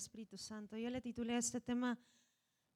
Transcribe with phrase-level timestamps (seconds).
[0.00, 0.76] Espíritu Santo.
[0.76, 1.98] Yo le titulé este tema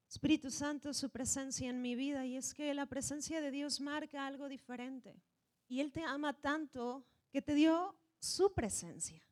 [0.09, 2.27] Espíritu Santo, su presencia en mi vida.
[2.27, 5.21] Y es que la presencia de Dios marca algo diferente.
[5.67, 9.27] Y Él te ama tanto que te dio su presencia.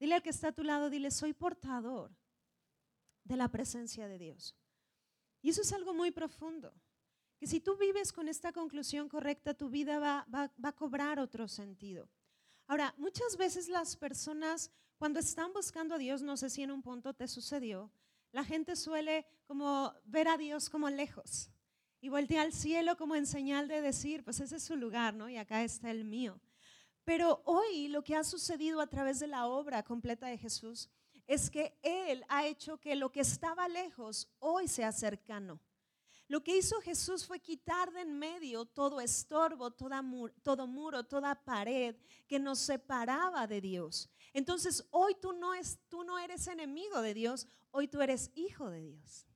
[0.00, 2.10] Dile al que está a tu lado, dile, soy portador
[3.22, 4.56] de la presencia de Dios.
[5.42, 6.72] Y eso es algo muy profundo.
[7.38, 11.20] Que si tú vives con esta conclusión correcta, tu vida va, va, va a cobrar
[11.20, 12.08] otro sentido.
[12.66, 14.70] Ahora, muchas veces las personas
[15.02, 17.90] cuando están buscando a Dios, no sé si en un punto te sucedió,
[18.30, 21.50] la gente suele como ver a Dios como lejos
[22.00, 25.28] y voltea al cielo como en señal de decir, pues ese es su lugar, ¿no?
[25.28, 26.40] Y acá está el mío.
[27.02, 30.88] Pero hoy lo que ha sucedido a través de la obra completa de Jesús
[31.26, 35.58] es que Él ha hecho que lo que estaba lejos hoy sea cercano.
[36.32, 41.94] Lo que hizo Jesús fue quitar de en medio todo estorbo, todo muro, toda pared
[42.26, 44.08] que nos separaba de Dios.
[44.32, 48.70] Entonces hoy tú no, es, tú no eres enemigo de Dios, hoy tú eres hijo
[48.70, 49.26] de Dios.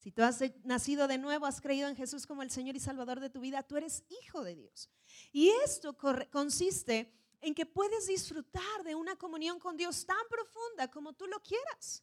[0.00, 3.20] Si tú has nacido de nuevo, has creído en Jesús como el Señor y Salvador
[3.20, 4.90] de tu vida, tú eres hijo de Dios.
[5.32, 5.96] Y esto
[6.30, 11.40] consiste en que puedes disfrutar de una comunión con Dios tan profunda como tú lo
[11.40, 12.02] quieras.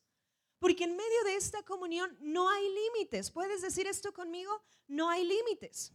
[0.62, 3.32] Porque en medio de esta comunión no hay límites.
[3.32, 4.62] ¿Puedes decir esto conmigo?
[4.88, 5.92] No hay límites.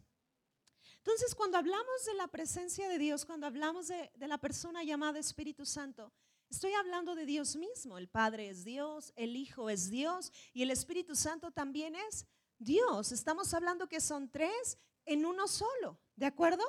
[0.96, 5.64] Entonces, cuando hablamos de la presencia de Dios, cuando hablamos de, la persona llamada Espíritu
[5.64, 6.12] Santo,
[6.50, 7.96] estoy hablando de Dios mismo.
[7.96, 12.26] El Padre es Dios, el Hijo es Dios y el Espíritu Santo también es
[12.58, 13.12] Dios.
[13.12, 16.64] Estamos hablando que son tres en uno solo, ¿de acuerdo?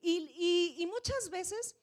[0.00, 1.76] y muchas veces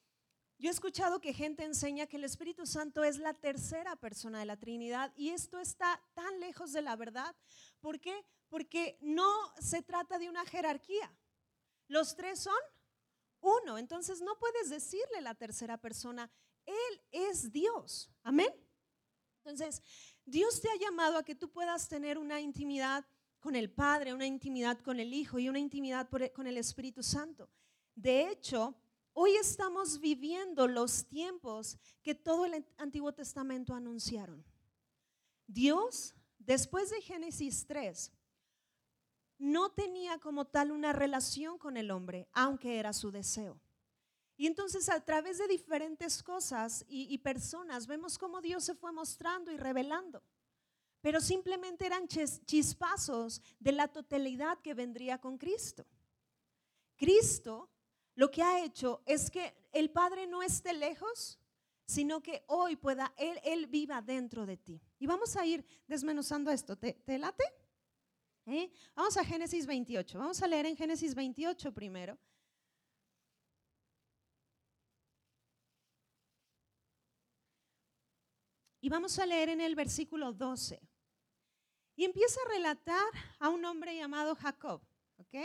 [0.60, 4.46] yo he escuchado que gente enseña que el Espíritu Santo es la tercera persona de
[4.46, 7.34] la Trinidad y esto está tan lejos de la verdad.
[7.80, 8.26] ¿Por qué?
[8.50, 11.10] Porque no se trata de una jerarquía.
[11.88, 12.60] Los tres son
[13.40, 16.30] uno, entonces no puedes decirle la tercera persona,
[16.66, 18.12] Él es Dios.
[18.24, 18.54] Amén.
[19.38, 19.82] Entonces,
[20.26, 23.06] Dios te ha llamado a que tú puedas tener una intimidad
[23.40, 27.50] con el Padre, una intimidad con el Hijo y una intimidad con el Espíritu Santo.
[27.96, 28.76] De hecho,
[29.14, 34.44] Hoy estamos viviendo los tiempos que todo el Antiguo Testamento anunciaron.
[35.48, 38.12] Dios, después de Génesis 3,
[39.40, 43.60] no tenía como tal una relación con el hombre, aunque era su deseo.
[44.40, 49.52] Y entonces a través de diferentes cosas y, personas vemos cómo Dios se fue mostrando
[49.52, 50.24] y revelando.
[51.02, 55.86] Pero simplemente eran chispazos de la totalidad que vendría con Cristo.
[56.96, 57.70] Cristo
[58.20, 61.40] lo que ha hecho es que el Padre no esté lejos,
[61.86, 64.82] sino que hoy pueda, Él, Él viva dentro de ti.
[65.00, 66.78] Y vamos a ir desmenuzando esto.
[66.78, 67.46] ¿Te, late?
[68.46, 68.70] ¿Eh?
[68.94, 70.20] Vamos a Génesis 28.
[70.20, 72.20] Vamos a leer en Génesis 28 primero.
[78.82, 80.82] Y vamos a leer en el versículo 12.
[81.96, 84.82] Y empieza a relatar a un hombre llamado Jacob.
[85.16, 85.36] ¿Ok?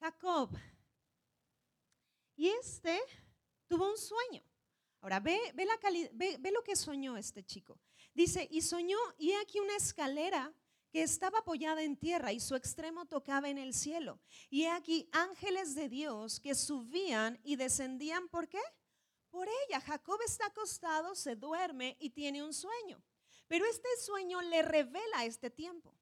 [0.00, 0.50] Jacob
[2.42, 3.00] y este
[3.68, 4.42] tuvo un sueño.
[5.00, 5.78] Ahora, ve, ve, la
[6.12, 7.78] ve, lo que soñó este chico.
[8.14, 10.52] Dice, y soñó, y aquí una escalera
[10.90, 14.18] que estaba apoyada en tierra y su extremo tocaba en el cielo.
[14.50, 18.62] Y aquí ángeles de Dios que subían y descendían, ¿por qué?
[19.30, 19.80] Por ella.
[19.80, 23.00] Jacob está acostado, se duerme y tiene un sueño.
[23.46, 25.94] Pero este sueño le revela este tiempo.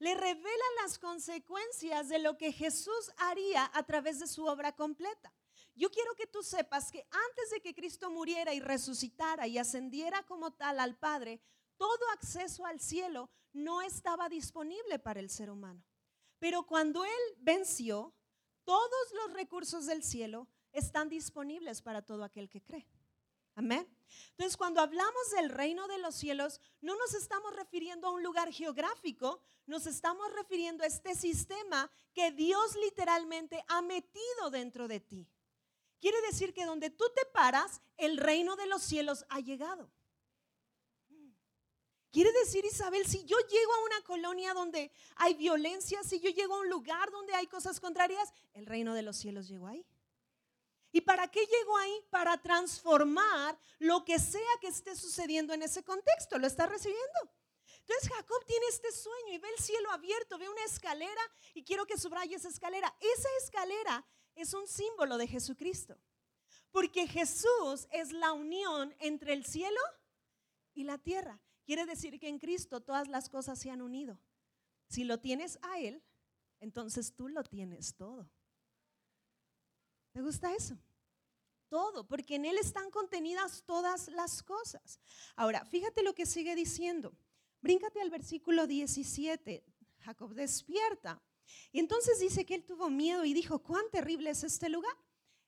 [0.00, 5.32] Le revela las consecuencias de lo que Jesús haría a través de su obra completa.
[5.74, 10.22] Yo quiero que tú sepas que antes de que Cristo muriera y resucitara y ascendiera
[10.24, 11.40] como tal al Padre,
[11.76, 15.82] todo acceso al cielo no estaba disponible para el ser humano.
[16.38, 18.12] Pero cuando Él venció,
[18.64, 22.86] todos los recursos del cielo están disponibles para todo aquel que cree.
[23.54, 23.86] Amén.
[24.30, 28.52] Entonces, cuando hablamos del reino de los cielos, no nos estamos refiriendo a un lugar
[28.52, 35.28] geográfico, nos estamos refiriendo a este sistema que Dios literalmente ha metido dentro de ti.
[36.02, 39.88] Quiere decir que donde tú te paras, el reino de los cielos ha llegado.
[42.10, 46.56] Quiere decir, Isabel, si yo llego a una colonia donde hay violencia, si yo llego
[46.56, 49.86] a un lugar donde hay cosas contrarias, el reino de los cielos llegó ahí.
[50.90, 52.04] ¿Y para qué llegó ahí?
[52.10, 56.36] Para transformar lo que sea que esté sucediendo en ese contexto.
[56.36, 57.30] ¿Lo está recibiendo?
[57.78, 61.22] Entonces Jacob tiene este sueño y ve el cielo abierto, ve una escalera
[61.54, 62.92] y quiero que subraye esa escalera.
[62.98, 65.98] Esa escalera es un símbolo de Jesucristo.
[66.70, 69.80] Porque Jesús es la unión entre el cielo
[70.74, 71.40] y la tierra.
[71.64, 74.18] Quiere decir que en Cristo todas las cosas se han unido.
[74.88, 76.02] Si lo tienes a Él,
[76.60, 78.30] entonces tú lo tienes todo.
[80.12, 80.78] ¿Te gusta eso?
[81.72, 85.00] todo, porque en Él están contenidas todas las cosas.
[85.36, 87.16] Ahora, fíjate lo que sigue diciendo.
[87.62, 89.64] Bríncate al versículo 17.
[90.00, 91.22] Jacob despierta.
[91.70, 94.96] Y entonces dice que él tuvo miedo y dijo, cuán terrible es este lugar.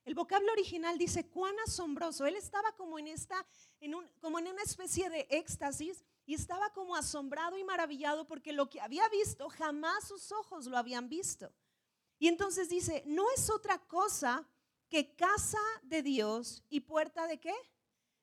[0.05, 2.27] El vocablo original dice cuán asombroso.
[2.27, 3.43] Él estaba como en esta,
[3.79, 8.53] en un, como en una especie de éxtasis y estaba como asombrado y maravillado porque
[8.53, 11.51] lo que había visto jamás sus ojos lo habían visto.
[12.19, 14.47] Y entonces dice, no es otra cosa
[14.89, 17.55] que casa de Dios y puerta de qué?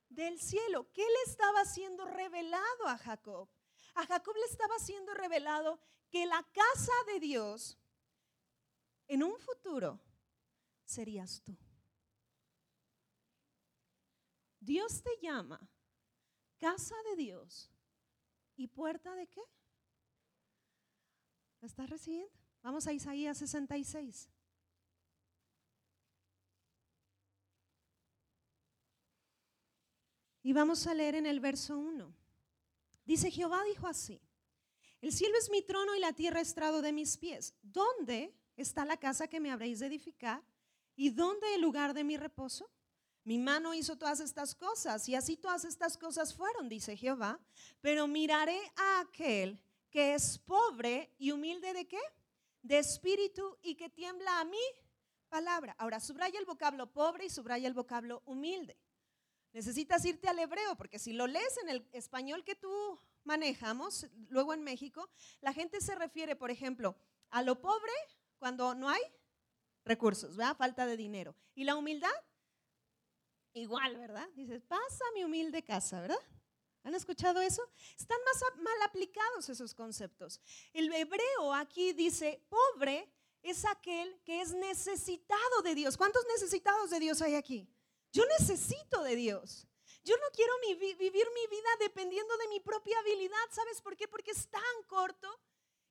[0.09, 0.87] Del cielo.
[0.93, 3.49] ¿Qué le estaba siendo revelado a Jacob?
[3.95, 5.81] A Jacob le estaba siendo revelado
[6.13, 7.79] que la casa de Dios
[9.09, 9.99] en un futuro
[10.85, 11.57] serías tú.
[14.61, 15.59] Dios te llama
[16.59, 17.71] casa de Dios
[18.57, 19.41] y puerta de qué?
[21.63, 22.31] ¿La estás recibiendo?
[22.61, 24.29] Vamos a Isaías 66.
[30.43, 32.15] Y vamos a leer en el verso 1.
[33.07, 34.21] Dice, Jehová dijo así,
[35.03, 37.55] el cielo es mi trono y la tierra estrado de mis pies.
[37.61, 40.43] ¿Dónde está la casa que me habréis de edificar?
[40.95, 42.71] ¿Y dónde el lugar de mi reposo?
[43.25, 47.41] Mi mano hizo todas estas cosas y así todas estas cosas fueron, dice Jehová.
[47.81, 49.61] Pero miraré a aquel
[49.91, 52.01] que es pobre y humilde de qué?
[52.63, 54.63] De espíritu y que tiembla a mi
[55.29, 55.75] palabra.
[55.79, 58.79] Ahora, subraya el vocablo pobre y subraya el vocablo humilde.
[59.53, 64.55] Necesitas irte al hebreo, porque si lo lees en el español que tú manejamos, luego
[64.55, 65.09] en México,
[65.41, 66.97] la gente se refiere, por ejemplo,
[67.31, 67.93] a lo pobre
[68.39, 69.03] cuando no hay
[69.85, 70.57] recursos, ¿verdad?
[70.57, 71.35] Falta de dinero.
[71.55, 72.11] Y la humildad,
[73.55, 74.29] igual, ¿verdad?
[74.35, 76.21] Dices, pasa mi humilde casa, ¿verdad?
[76.85, 77.63] ¿Han escuchado eso?
[77.97, 80.41] Están más mal aplicados esos conceptos.
[80.73, 83.09] El hebreo aquí dice, pobre
[83.43, 85.97] es aquel que es necesitado de Dios.
[85.97, 87.69] ¿Cuántos necesitados de Dios hay aquí?
[88.13, 89.69] Yo necesito de Dios.
[90.05, 93.37] Yo no quiero vivir mi vida dependiendo de mi propia habilidad.
[93.51, 94.09] ¿Sabes por qué?
[94.09, 95.29] Porque es tan corto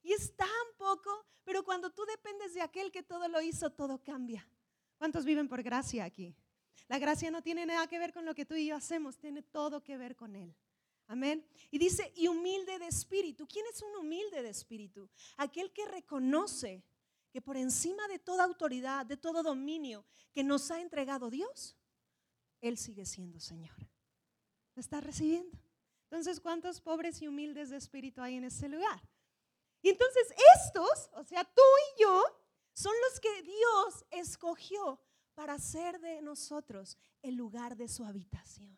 [0.04, 0.48] y es tan
[0.78, 1.26] poco.
[1.44, 4.48] Pero cuando tú dependes de aquel que todo lo hizo, todo cambia.
[4.98, 6.36] ¿Cuántos viven por gracia aquí?
[6.88, 9.42] La gracia no tiene nada que ver con lo que tú y yo hacemos, tiene
[9.42, 10.54] todo que ver con Él.
[11.08, 11.46] Amén.
[11.70, 13.48] Y dice, y humilde de espíritu.
[13.48, 15.10] ¿Quién es un humilde de espíritu?
[15.38, 16.84] Aquel que reconoce
[17.32, 21.78] que por encima de toda autoridad, de todo dominio que nos ha entregado Dios,
[22.60, 23.91] Él sigue siendo Señor.
[24.76, 25.58] ¿Lo está recibiendo?
[26.04, 29.02] Entonces, ¿cuántos pobres y humildes de espíritu hay en este lugar?
[29.82, 31.62] Y entonces estos, o sea, tú
[31.96, 32.24] y yo,
[32.74, 35.02] son los que Dios escogió
[35.34, 38.78] para hacer de nosotros el lugar de su habitación.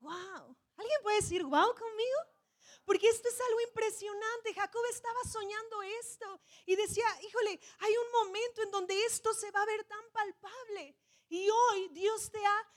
[0.00, 0.56] ¡Wow!
[0.76, 2.18] ¿Alguien puede decir wow conmigo?
[2.84, 4.54] Porque esto es algo impresionante.
[4.54, 9.62] Jacob estaba soñando esto y decía, híjole, hay un momento en donde esto se va
[9.62, 10.94] a ver tan palpable.
[11.28, 12.68] Y hoy Dios te ha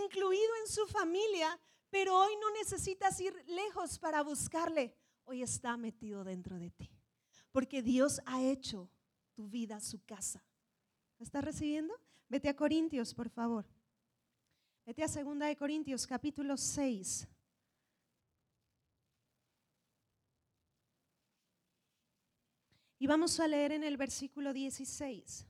[0.00, 1.58] incluido en su familia,
[1.90, 4.94] pero hoy no necesitas ir lejos para buscarle.
[5.24, 6.90] Hoy está metido dentro de ti.
[7.50, 8.90] Porque Dios ha hecho
[9.34, 10.44] tu vida su casa.
[11.18, 11.94] ¿Lo estás recibiendo?
[12.28, 13.66] Vete a Corintios, por favor.
[14.84, 17.28] Vete a Segunda de Corintios, capítulo 6.
[22.98, 25.46] Y vamos a leer en el versículo 16.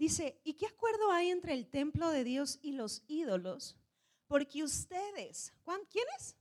[0.00, 3.76] Dice, ¿y qué acuerdo hay entre el templo de Dios y los ídolos?
[4.28, 5.52] Porque ustedes,
[5.90, 6.36] ¿quiénes?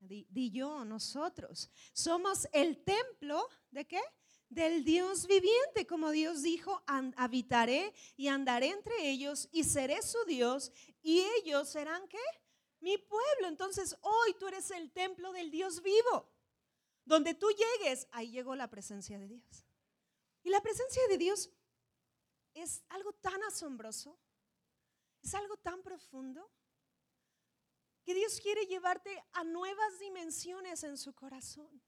[0.00, 4.00] Di, di, yo, nosotros, somos el templo de qué?
[4.48, 10.72] Del Dios viviente, como Dios dijo, habitaré y andaré entre ellos y seré su Dios
[11.02, 12.16] y ellos serán qué?
[12.80, 13.46] Mi pueblo.
[13.48, 16.32] Entonces hoy tú eres el templo del Dios vivo.
[17.04, 19.66] Donde tú llegues, ahí llegó la presencia de Dios.
[20.42, 21.50] Y la presencia de Dios
[22.54, 24.18] es algo tan asombroso,
[25.22, 26.50] es algo tan profundo,
[28.04, 31.82] que Dios quiere llevarte a nuevas dimensiones en su corazón.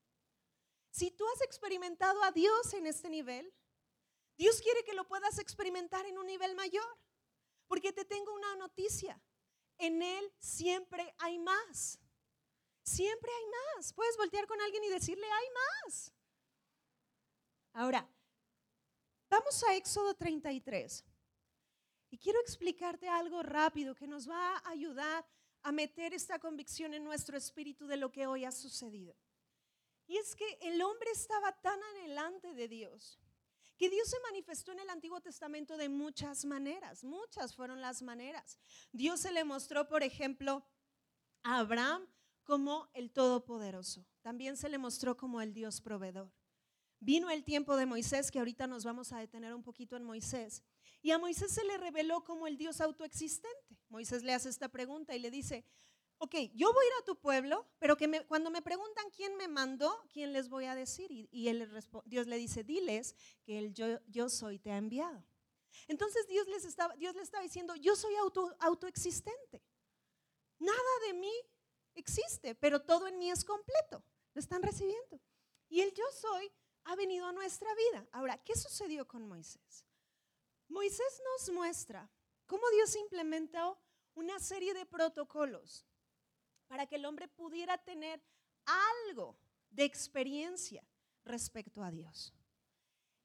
[0.90, 3.52] Si tú has experimentado a Dios en este nivel,
[4.36, 6.98] Dios quiere que lo puedas experimentar en un nivel mayor.
[7.66, 9.20] Porque te tengo una noticia.
[9.78, 11.98] En Él siempre hay más.
[12.84, 13.92] Siempre hay más.
[13.92, 16.12] Puedes voltear con alguien y decirle, hay más.
[17.72, 18.08] Ahora,
[19.28, 21.04] Vamos a Éxodo 33.
[22.10, 25.26] Y quiero explicarte algo rápido que nos va a ayudar
[25.62, 29.16] a meter esta convicción en nuestro espíritu de lo que hoy ha sucedido.
[30.06, 33.18] Y es que el hombre estaba tan adelante de Dios
[33.76, 38.58] que Dios se manifestó en el Antiguo Testamento de muchas maneras, muchas fueron las maneras.
[38.92, 40.64] Dios se le mostró, por ejemplo,
[41.42, 42.06] a Abraham
[42.44, 44.06] como el Todopoderoso.
[44.22, 46.30] También se le mostró como el Dios proveedor.
[47.04, 50.62] Vino el tiempo de Moisés, que ahorita nos vamos a detener un poquito en Moisés,
[51.02, 53.78] y a Moisés se le reveló como el Dios autoexistente.
[53.90, 55.66] Moisés le hace esta pregunta y le dice,
[56.16, 59.46] ok, yo voy a ir a tu pueblo, pero que cuando me preguntan quién me
[59.46, 61.10] mandó, ¿quién les voy a decir?
[61.10, 61.70] Y, él
[62.06, 65.22] Dios le dice, diles que el yo, yo soy te ha enviado.
[65.88, 69.62] Entonces Dios, les estaba, estaba diciendo, yo soy auto, autoexistente.
[70.58, 71.32] Nada de mí
[71.94, 74.02] existe, pero todo en mí es completo.
[74.32, 75.20] Lo están recibiendo.
[75.68, 76.50] Y el yo soy
[76.84, 78.06] ha venido a nuestra vida.
[78.12, 79.84] Ahora, ¿qué sucedió con Moisés?
[80.68, 82.10] Moisés nos muestra
[82.46, 83.78] cómo Dios implementó
[84.14, 85.86] una serie de protocolos
[86.66, 88.22] para que el hombre pudiera tener
[88.64, 89.36] algo
[89.70, 90.84] de experiencia
[91.24, 92.32] respecto a Dios.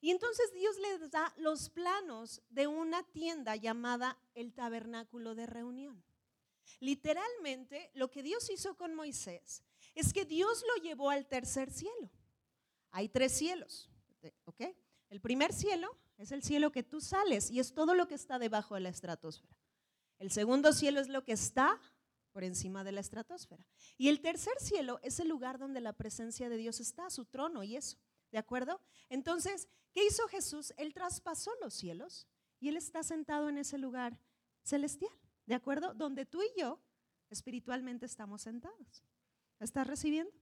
[0.00, 6.02] Y entonces Dios le da los planos de una tienda llamada el tabernáculo de reunión.
[6.78, 9.62] Literalmente, lo que Dios hizo con Moisés
[9.94, 12.10] es que Dios lo llevó al tercer cielo.
[12.90, 13.90] Hay tres cielos,
[14.44, 14.62] ¿ok?
[15.08, 18.38] El primer cielo es el cielo que tú sales y es todo lo que está
[18.38, 19.56] debajo de la estratosfera.
[20.18, 21.80] El segundo cielo es lo que está
[22.32, 23.66] por encima de la estratosfera.
[23.96, 27.62] Y el tercer cielo es el lugar donde la presencia de Dios está, su trono
[27.64, 27.98] y eso.
[28.30, 28.80] ¿De acuerdo?
[29.08, 30.72] Entonces, ¿qué hizo Jesús?
[30.76, 32.28] Él traspasó los cielos
[32.60, 34.18] y Él está sentado en ese lugar
[34.62, 35.12] celestial.
[35.46, 35.94] ¿De acuerdo?
[35.94, 36.80] Donde tú y yo
[37.30, 39.04] espiritualmente estamos sentados.
[39.58, 40.32] ¿Estás recibiendo?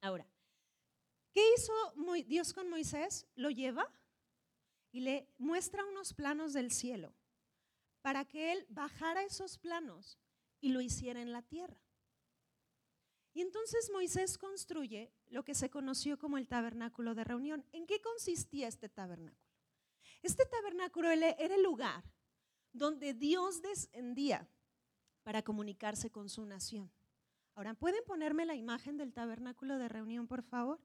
[0.00, 0.26] Ahora,
[1.32, 1.72] ¿qué hizo
[2.26, 3.26] Dios con Moisés?
[3.34, 3.92] Lo lleva
[4.92, 7.14] y le muestra unos planos del cielo
[8.02, 10.18] para que él bajara esos planos
[10.60, 11.80] y lo hiciera en la tierra.
[13.32, 17.64] Y entonces Moisés construye lo que se conoció como el tabernáculo de reunión.
[17.72, 19.38] ¿En qué consistía este tabernáculo?
[20.22, 22.04] Este tabernáculo era el lugar
[22.72, 24.48] donde Dios descendía
[25.22, 26.90] para comunicarse con su nación.
[27.54, 30.80] Ahora, ¿pueden ponerme la imagen del tabernáculo de reunión, por favor?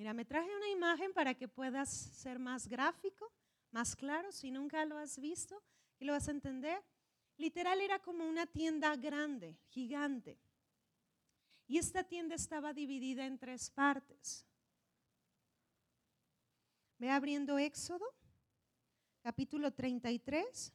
[0.00, 3.30] Mira, me traje una imagen para que puedas ser más gráfico,
[3.70, 5.62] más claro, si nunca lo has visto
[5.98, 6.82] y lo vas a entender.
[7.36, 10.40] Literal era como una tienda grande, gigante.
[11.66, 14.46] Y esta tienda estaba dividida en tres partes.
[16.96, 18.06] Ve abriendo Éxodo,
[19.22, 20.72] capítulo 33,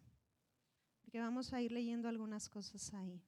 [1.02, 3.20] porque vamos a ir leyendo algunas cosas ahí.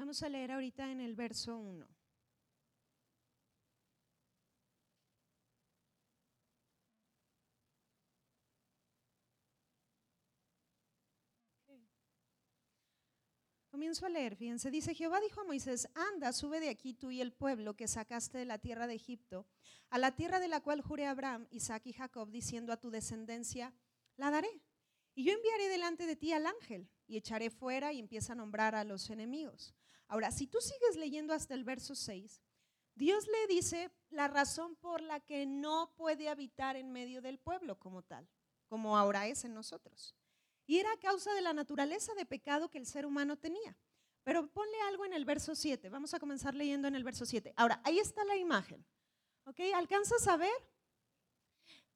[0.00, 1.86] Vamos a leer ahorita en el verso 1.
[13.68, 17.20] Comienzo a leer, fíjense, dice Jehová dijo a Moisés, anda, sube de aquí tú y
[17.20, 19.46] el pueblo que sacaste de la tierra de Egipto,
[19.90, 22.90] a la tierra de la cual juré a Abraham, Isaac y Jacob, diciendo a tu
[22.90, 23.74] descendencia,
[24.16, 24.62] la daré.
[25.14, 28.74] Y yo enviaré delante de ti al ángel y echaré fuera y empieza a nombrar
[28.74, 29.74] a los enemigos.
[30.10, 32.42] Ahora, si tú sigues leyendo hasta el verso 6,
[32.96, 37.78] Dios le dice la razón por la que no puede habitar en medio del pueblo
[37.78, 38.28] como tal,
[38.66, 40.16] como ahora es en nosotros.
[40.66, 43.76] Y era a causa de la naturaleza de pecado que el ser humano tenía.
[44.24, 45.88] Pero ponle algo en el verso 7.
[45.90, 47.54] Vamos a comenzar leyendo en el verso 7.
[47.56, 48.84] Ahora, ahí está la imagen.
[49.44, 49.60] ¿Ok?
[49.76, 50.50] ¿Alcanzas a ver?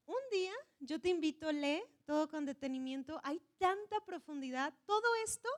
[0.05, 3.19] Un día yo te invito, lee todo con detenimiento.
[3.25, 4.73] Hay tanta profundidad.
[4.85, 5.49] Todo esto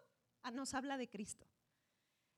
[0.52, 1.48] nos habla de Cristo.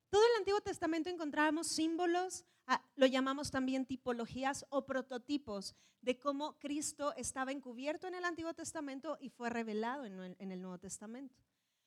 [0.10, 6.58] Todo el Antiguo Testamento encontrábamos símbolos, ah, lo llamamos también tipologías o prototipos de cómo
[6.60, 11.36] Cristo estaba encubierto en el Antiguo Testamento y fue revelado en, el Nuevo Testamento.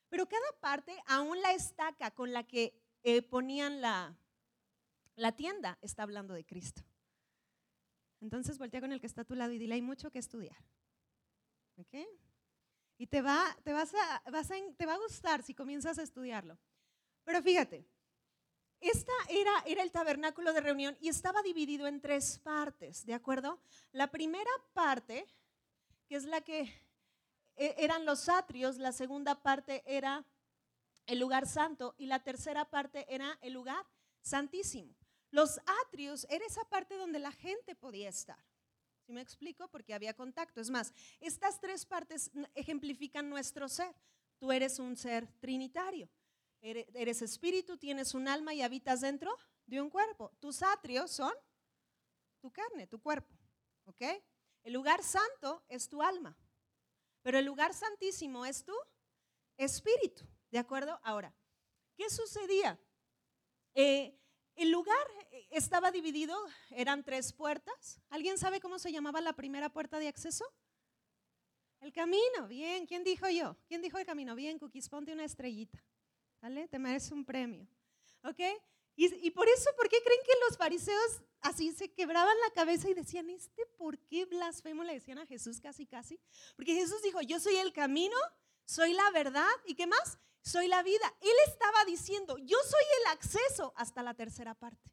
[0.09, 4.17] Pero cada parte, aún la estaca con la que eh, ponían la,
[5.17, 6.83] la tienda, está hablando de Cristo.
[8.21, 10.65] Entonces voltea con el que está a tu lado y dile, hay mucho que estudiar.
[11.77, 11.95] ¿Ok?
[12.99, 16.57] Y te va, te, vas a, vas te va a gustar si comienzas a estudiarlo.
[17.25, 17.85] Pero fíjate,
[18.83, 23.61] esta era, era, el tabernáculo de reunión y estaba dividido en tres partes, ¿de acuerdo?
[23.93, 25.27] La primera parte,
[26.09, 26.63] que es la que
[27.57, 30.25] e, eran los atrios, la segunda parte era
[31.07, 33.87] el lugar santo y la tercera parte era el lugar
[34.21, 34.95] santísimo.
[35.31, 38.39] Los atrios era esa parte donde la gente podía estar.
[39.07, 39.69] ¿Sí me explico?
[39.69, 40.61] Porque había contacto.
[40.61, 43.95] Es más, estas tres partes ejemplifican nuestro ser.
[44.39, 46.09] Tú eres un ser trinitario.
[46.63, 50.33] Eres espíritu, tienes un alma y habitas dentro de un cuerpo.
[50.39, 51.33] Tus atrios son
[52.41, 53.35] tu carne, tu cuerpo.
[53.85, 54.03] ¿Ok?
[54.63, 56.39] El lugar santo es tu alma.
[57.23, 58.75] Pero el lugar santísimo es tu
[59.57, 60.25] espíritu.
[60.51, 61.01] ¿De acuerdo?
[61.03, 61.35] Ahora,
[61.97, 62.79] ¿qué sucedía?
[63.75, 64.17] Eh,
[64.55, 65.07] el lugar,
[65.51, 66.37] estaba dividido,
[66.71, 68.01] eran tres puertas.
[68.11, 70.45] ¿Alguien sabe cómo se llamaba la primera puerta de acceso?
[71.81, 72.87] El camino, bien.
[72.87, 73.57] ¿Quién dijo yo?
[73.67, 74.37] ¿Quién dijo el camino?
[74.37, 75.83] Bien, Cookies, ponte una estrellita.
[76.43, 76.67] ¿Vale?
[76.67, 77.67] Te mereces un premio.
[78.25, 78.41] ¿Ok?
[78.95, 82.95] Y, por eso, ¿por qué creen que los fariseos así se quebraban la cabeza y
[82.95, 86.21] decían, este, ¿por qué blasfemo le decían a Jesús casi, casi?
[86.57, 88.17] Porque Jesús dijo, yo soy el camino,
[88.67, 90.19] soy la verdad y qué más?
[90.43, 91.15] Soy la vida.
[91.21, 94.91] Él estaba diciendo, yo soy el acceso hasta la tercera parte.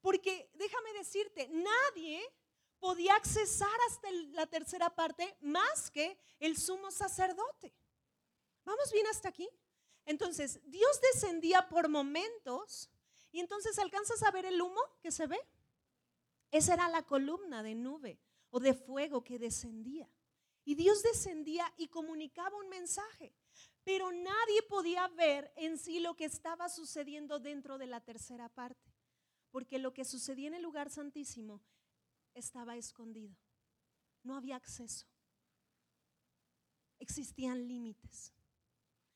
[0.00, 2.22] Porque déjame decirte, nadie
[2.78, 7.74] podía accesar hasta la tercera parte más que el sumo sacerdote.
[8.64, 9.48] ¿Vamos bien hasta aquí?
[10.04, 12.90] Entonces, Dios descendía por momentos
[13.32, 15.40] y entonces alcanzas a ver el humo que se ve.
[16.50, 18.20] Esa era la columna de nube
[18.50, 20.08] o de fuego que descendía.
[20.64, 23.34] Y Dios descendía y comunicaba un mensaje.
[23.82, 28.94] Pero nadie podía ver en sí lo que estaba sucediendo dentro de la tercera parte.
[29.50, 31.60] Porque lo que sucedía en el lugar santísimo
[32.34, 33.36] estaba escondido.
[34.22, 35.06] No había acceso.
[36.98, 38.32] Existían límites.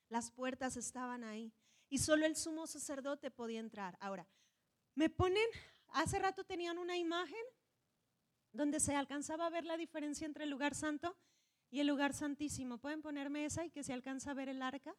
[0.09, 1.53] Las puertas estaban ahí
[1.87, 3.97] y solo el sumo sacerdote podía entrar.
[4.01, 4.27] Ahora,
[4.95, 5.47] me ponen,
[5.89, 7.43] hace rato tenían una imagen
[8.51, 11.15] donde se alcanzaba a ver la diferencia entre el lugar santo
[11.69, 12.79] y el lugar santísimo.
[12.79, 14.95] ¿Pueden ponerme esa y que se alcanza a ver el arca?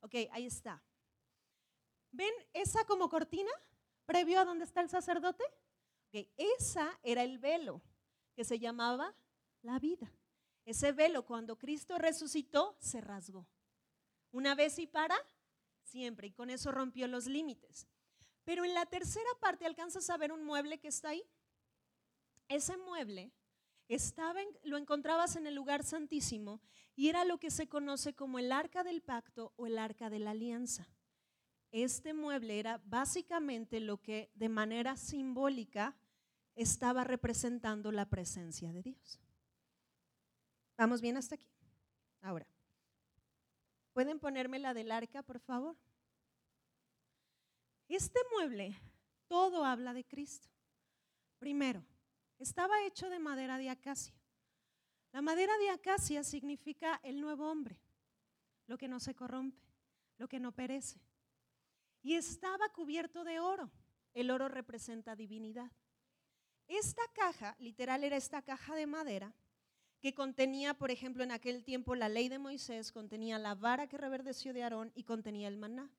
[0.00, 0.82] Ok, ahí está.
[2.12, 3.50] ¿Ven esa como cortina
[4.04, 5.44] previo a donde está el sacerdote?
[6.08, 7.82] Ok, esa era el velo
[8.34, 9.14] que se llamaba
[9.62, 10.12] la vida.
[10.64, 13.46] Ese velo cuando Cristo resucitó se rasgó.
[14.32, 15.16] Una vez y para
[15.82, 17.86] siempre, y con eso rompió los límites.
[18.44, 21.24] Pero en la tercera parte alcanzas a ver un mueble que está ahí.
[22.48, 23.32] Ese mueble
[23.88, 26.60] estaba lo encontrabas en el lugar santísimo
[26.94, 30.18] y era lo que se conoce como el arca del pacto o el arca de
[30.18, 30.88] la alianza.
[31.72, 35.96] Este mueble era básicamente lo que de manera simbólica
[36.54, 39.20] estaba representando la presencia de Dios.
[40.78, 41.50] ¿Vamos bien hasta aquí?
[42.22, 42.46] Ahora,
[43.96, 45.74] ¿Pueden ponerme la del arca, por favor?
[47.88, 48.78] Este mueble,
[49.26, 50.50] todo habla de Cristo.
[51.38, 51.82] Primero,
[52.38, 54.14] estaba hecho de madera de acacia.
[55.12, 57.80] La madera de acacia significa el nuevo hombre,
[58.66, 59.62] lo que no se corrompe,
[60.18, 61.00] lo que no perece.
[62.02, 63.70] Y estaba cubierto de oro.
[64.12, 65.72] El oro representa divinidad.
[66.68, 69.34] Esta caja, literal era esta caja de madera,
[70.06, 73.98] que contenía, por ejemplo, en aquel tiempo la ley de Moisés, contenía la vara que
[73.98, 75.90] reverdeció de Aarón y contenía el maná.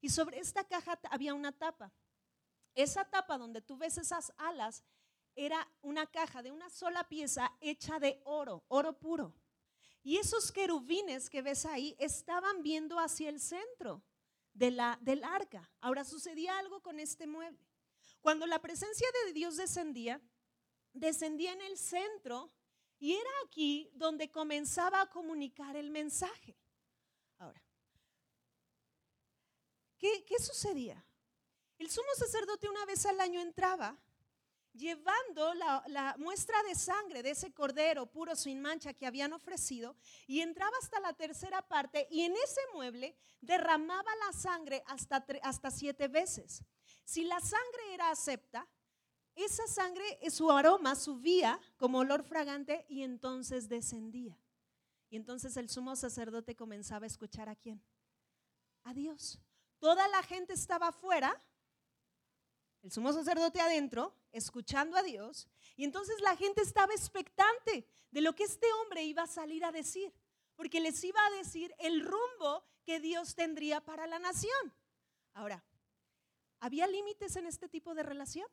[0.00, 1.92] Y sobre esta caja había una tapa.
[2.76, 4.84] Esa tapa donde tú ves esas alas
[5.34, 9.34] era una caja de una sola pieza hecha de oro, oro puro.
[10.04, 14.04] Y esos querubines que ves ahí estaban viendo hacia el centro
[14.54, 15.68] de la, del arca.
[15.80, 17.66] Ahora sucedía algo con este mueble.
[18.20, 20.20] Cuando la presencia de Dios descendía,
[20.92, 22.52] descendía en el centro
[22.98, 26.56] y era aquí donde comenzaba a comunicar el mensaje.
[27.38, 27.62] Ahora,
[29.98, 31.04] ¿qué, sucedía?
[31.78, 33.96] El sumo sacerdote una vez al año entraba
[34.72, 39.96] llevando la, la, muestra de sangre de ese cordero puro sin mancha que habían ofrecido
[40.26, 45.70] y entraba hasta la tercera parte y en ese mueble derramaba la sangre hasta, hasta
[45.70, 46.62] siete veces.
[47.04, 48.68] Si la sangre era acepta,
[49.44, 54.38] esa sangre, su aroma subía como olor fragante y entonces descendía.
[55.10, 57.82] Y entonces el sumo sacerdote comenzaba a escuchar a quién?
[58.84, 59.40] A Dios.
[59.78, 61.42] Toda la gente estaba afuera,
[62.82, 68.34] el sumo sacerdote adentro, escuchando a Dios, y entonces la gente estaba expectante de lo
[68.34, 70.12] que este hombre iba a salir a decir,
[70.56, 74.74] porque les iba a decir el rumbo que Dios tendría para la nación.
[75.34, 75.64] Ahora,
[76.60, 78.48] ¿había límites en este tipo de relación?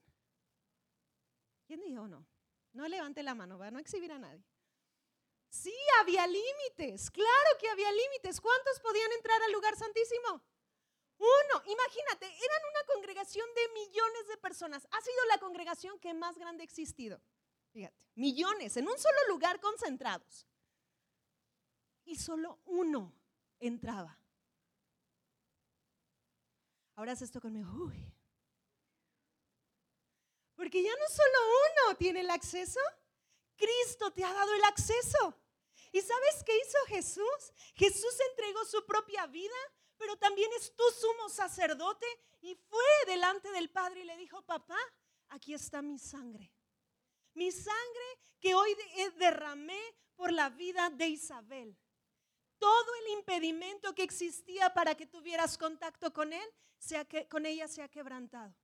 [1.66, 2.26] ¿Quién dijo no?
[2.74, 4.44] No levante la mano, va a no exhibir a nadie.
[5.50, 8.42] Sí, había límites, claro que había límites.
[8.42, 10.44] ¿Cuántos podían entrar al lugar santísimo?
[11.18, 14.86] Uno, imagínate, eran una congregación de millones de personas.
[14.92, 17.22] Ha sido la congregación que más grande ha existido.
[17.72, 20.46] Fíjate, millones en un solo lugar concentrados.
[22.04, 23.14] Y solo uno
[23.60, 24.20] entraba.
[26.96, 27.72] Ahora haz esto conmigo.
[27.72, 28.14] Uy,
[30.56, 32.80] porque ya no solo uno tiene el acceso,
[33.56, 35.36] Cristo te ha dado el acceso.
[35.92, 37.54] ¿Y sabes qué hizo Jesús?
[37.76, 39.56] Jesús entregó su propia vida,
[39.98, 42.06] pero también es tu sumo sacerdote
[42.42, 44.78] y fue delante del Padre y le dijo, papá,
[45.30, 46.52] aquí está mi sangre.
[47.34, 49.82] Mi sangre que hoy eh, derramé
[50.16, 51.78] por la vida de Isabel.
[52.58, 56.54] Todo el impedimento que existía para que tuvieras contacto con él,
[57.30, 58.56] con ella se ha quebrantado.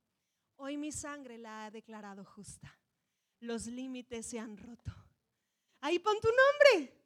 [0.56, 2.78] Hoy mi sangre la ha declarado justa.
[3.40, 4.92] Los límites se han roto.
[5.80, 7.02] Ahí pon tu nombre.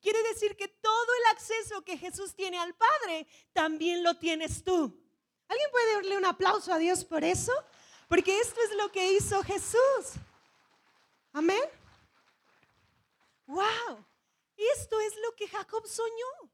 [0.00, 5.00] Quiere decir que todo el acceso que Jesús tiene al Padre, también lo tienes tú.
[5.48, 7.52] ¿Alguien puede darle un aplauso a Dios por eso?
[8.08, 10.14] Porque esto es lo que hizo Jesús.
[11.32, 11.62] Amén.
[13.46, 14.04] Wow.
[14.56, 16.50] Esto es lo que Jacob soñó.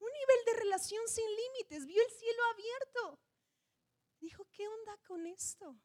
[0.00, 1.86] Un nivel de relación sin límites.
[1.86, 3.18] Vio el cielo abierto.
[4.24, 5.78] Dijo, ¿qué onda con esto?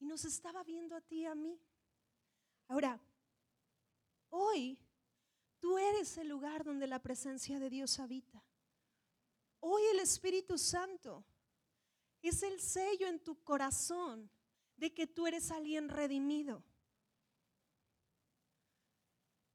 [0.00, 1.56] Y nos estaba viendo a ti y a mí.
[2.66, 3.00] Ahora,
[4.28, 4.76] hoy
[5.60, 8.44] tú eres el lugar donde la presencia de Dios habita.
[9.60, 11.24] Hoy el Espíritu Santo
[12.22, 14.28] es el sello en tu corazón
[14.76, 16.64] de que tú eres alguien redimido.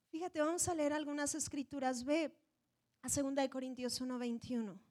[0.07, 2.05] Fíjate, vamos a leer algunas escrituras.
[2.05, 2.33] Ve
[3.01, 4.88] a 2 Corintios 1:21.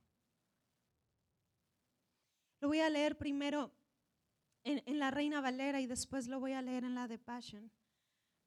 [2.61, 3.73] Lo voy a leer primero
[4.65, 7.71] en, en, la Reina Valera y después lo voy a leer en la de Passion.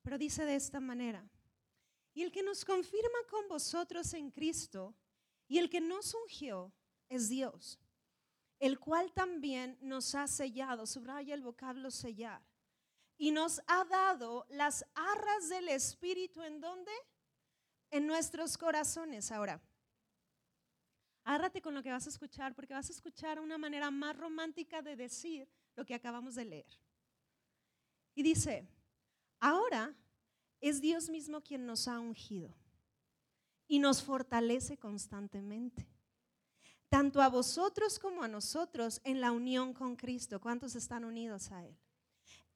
[0.01, 1.29] Pero dice de esta manera,
[2.13, 4.95] y el que nos confirma con vosotros en Cristo
[5.47, 6.73] y el que nos ungió
[7.09, 7.79] es Dios,
[8.59, 12.41] el cual también nos ha sellado, subraya el vocablo sellar,
[13.17, 16.91] y nos ha dado las arras del Espíritu en dónde?
[17.91, 19.31] En nuestros corazones.
[19.31, 19.61] Ahora,
[21.23, 24.81] árrate con lo que vas a escuchar, porque vas a escuchar una manera más romántica
[24.81, 26.79] de decir lo que acabamos de leer.
[28.15, 28.67] Y dice,
[29.39, 29.95] ahora
[30.59, 32.53] es Dios mismo quien nos ha ungido
[33.67, 35.87] y nos fortalece constantemente.
[36.89, 40.41] Tanto a vosotros como a nosotros en la unión con Cristo.
[40.41, 41.77] ¿Cuántos están unidos a Él?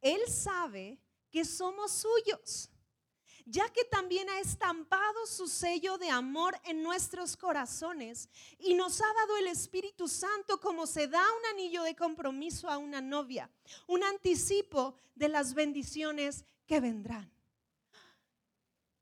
[0.01, 0.99] Él sabe
[1.31, 2.69] que somos suyos
[3.45, 8.27] ya que también ha estampado su sello de amor en nuestros corazones
[8.59, 12.77] y nos ha dado el Espíritu Santo como se da un anillo de compromiso a
[12.77, 13.49] una novia,
[13.87, 17.31] un anticipo de las bendiciones que vendrán.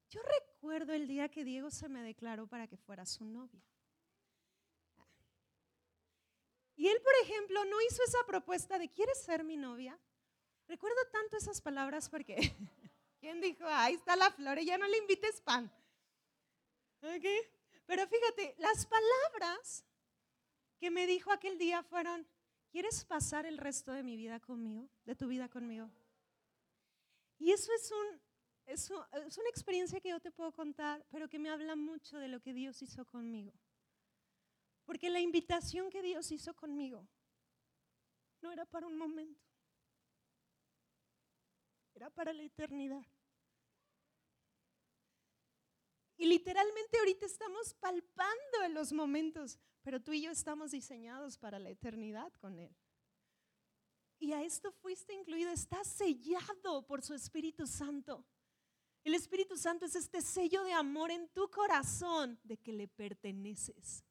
[0.10, 3.64] Yo recuerdo el día que Diego se me declaró para que fuera su novia.
[6.76, 9.98] Y él, por ejemplo, no hizo esa propuesta de, ¿quieres ser mi novia?
[10.68, 12.56] Recuerdo tanto esas palabras porque
[13.24, 15.72] ¿Quién dijo, ahí está la flor y ya no le invites pan?
[17.00, 19.86] Pero fíjate, las palabras
[20.78, 22.28] que me dijo aquel día fueron,
[22.70, 25.90] ¿quieres pasar el resto de mi vida conmigo, de tu vida conmigo?
[27.40, 28.20] Y eso es, un,
[28.66, 28.90] es
[29.38, 32.54] una experiencia que yo te puedo contar, pero que me habla mucho de lo que
[32.54, 33.54] Dios hizo conmigo.
[34.84, 37.08] Porque la invitación que Dios hizo conmigo
[38.42, 39.40] no era para un momento,
[41.96, 43.13] era para la eternidad.
[46.24, 51.60] Y literalmente ahorita estamos palpando en los momentos, pero tú y yo estamos diseñados para
[51.60, 52.74] la eternidad con Él.
[54.20, 58.26] Y a esto fuiste incluido, estás sellado por su Espíritu Santo.
[59.04, 64.06] El Espíritu Santo es este sello de amor en tu corazón de que le perteneces.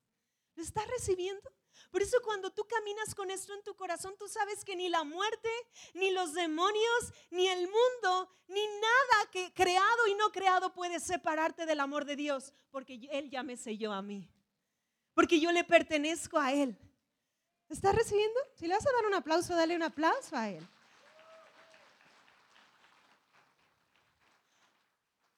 [0.54, 1.50] ¿Lo estás recibiendo?
[1.90, 5.04] Por eso cuando tú caminas con esto en tu corazón, tú sabes que ni la
[5.04, 5.48] muerte,
[5.94, 11.66] ni los demonios, ni el mundo, ni nada que creado y no creado puede separarte
[11.66, 14.30] del amor de Dios, porque Él ya me selló a mí,
[15.14, 16.78] porque yo le pertenezco a Él.
[17.68, 18.38] ¿Estás recibiendo?
[18.54, 20.66] Si le vas a dar un aplauso, dale un aplauso a Él.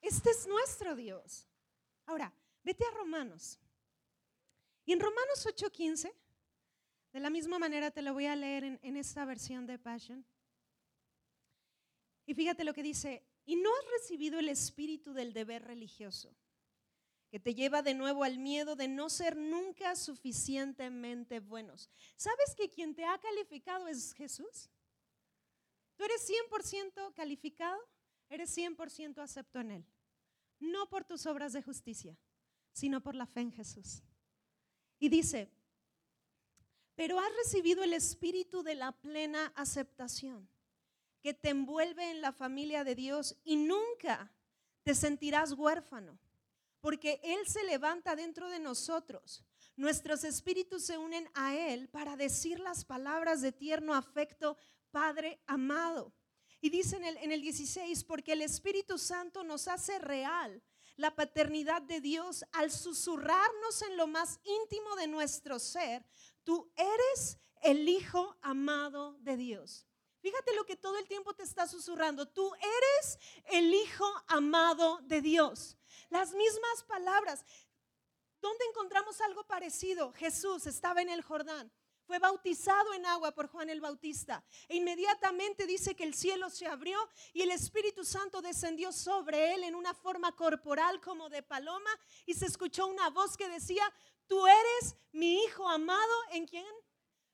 [0.01, 1.47] Este es nuestro Dios.
[2.05, 2.31] Ahora,
[2.63, 3.59] vete a Romanos.
[4.85, 6.13] Y en Romanos 8:15
[7.15, 10.25] de la misma manera te lo voy a leer en, esta versión de Passion.
[12.25, 16.35] Y fíjate lo que dice, y no has recibido el espíritu del deber religioso,
[17.29, 21.89] que te lleva de nuevo al miedo de no ser nunca suficientemente buenos.
[22.17, 24.69] ¿Sabes que quien te ha calificado es Jesús?
[25.95, 27.79] Tú eres 100% calificado,
[28.27, 29.85] eres 100% acepto en Él.
[30.59, 32.17] No por tus obras de justicia,
[32.73, 34.03] sino por la fe en Jesús.
[34.99, 35.49] Y dice,
[36.95, 40.49] pero has recibido el espíritu de la plena aceptación,
[41.21, 44.31] que te envuelve en la familia de Dios y nunca
[44.83, 46.19] te sentirás huérfano,
[46.79, 49.43] porque Él se levanta dentro de nosotros.
[49.75, 54.57] Nuestros espíritus se unen a Él para decir las palabras de tierno afecto,
[54.91, 56.13] Padre amado.
[56.61, 60.63] Y dice en el, en el 16, porque el Espíritu Santo nos hace real
[60.95, 66.05] la paternidad de Dios al susurrarnos en lo más íntimo de nuestro ser,
[66.45, 69.85] Tú eres el Hijo amado de Dios.
[70.21, 72.27] Fíjate lo que todo el tiempo te está susurrando.
[72.27, 75.77] Tú eres el Hijo amado de Dios.
[76.09, 77.43] Las mismas palabras.
[78.39, 80.13] ¿Dónde encontramos algo parecido?
[80.13, 81.71] Jesús estaba en el Jordán.
[82.05, 84.43] fue bautizado en agua por Juan el Bautista.
[84.67, 86.99] E inmediatamente dice que el cielo se abrió
[87.33, 91.89] y el Espíritu Santo descendió sobre él en una forma corporal como de paloma
[92.27, 93.91] y se escuchó una voz que decía,
[94.27, 96.65] tú eres mi hijo amado en quien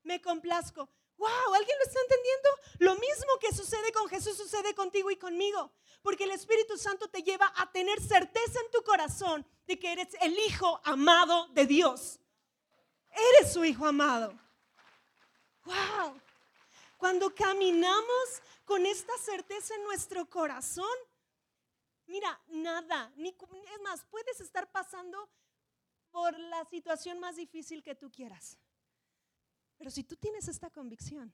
[0.04, 0.90] me complazco.
[1.18, 2.50] Wow, ¿alguien lo está entendiendo?
[2.80, 5.72] Lo mismo que sucede con Jesús sucede contigo y conmigo.
[6.02, 10.08] Porque el Espíritu Santo te lleva a tener certeza en tu corazón de que eres
[10.22, 12.20] el hijo amado de Dios.
[13.12, 14.34] Eres su hijo amado.
[15.66, 16.20] Wow.
[16.98, 20.98] Cuando caminamos con esta certeza en nuestro corazón,
[22.08, 25.30] mira, nada, ni, es más, puedes estar pasando
[26.12, 28.60] por la situación más difícil que tú quieras.
[29.78, 31.34] Pero si tú tienes esta convicción,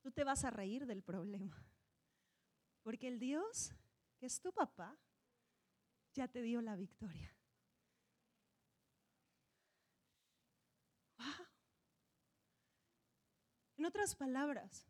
[0.00, 1.66] tú te vas a reír del problema.
[2.82, 3.72] Porque el Dios,
[4.18, 4.96] que es tu papá,
[6.12, 7.34] ya te dio la victoria.
[13.76, 14.86] En otras palabras,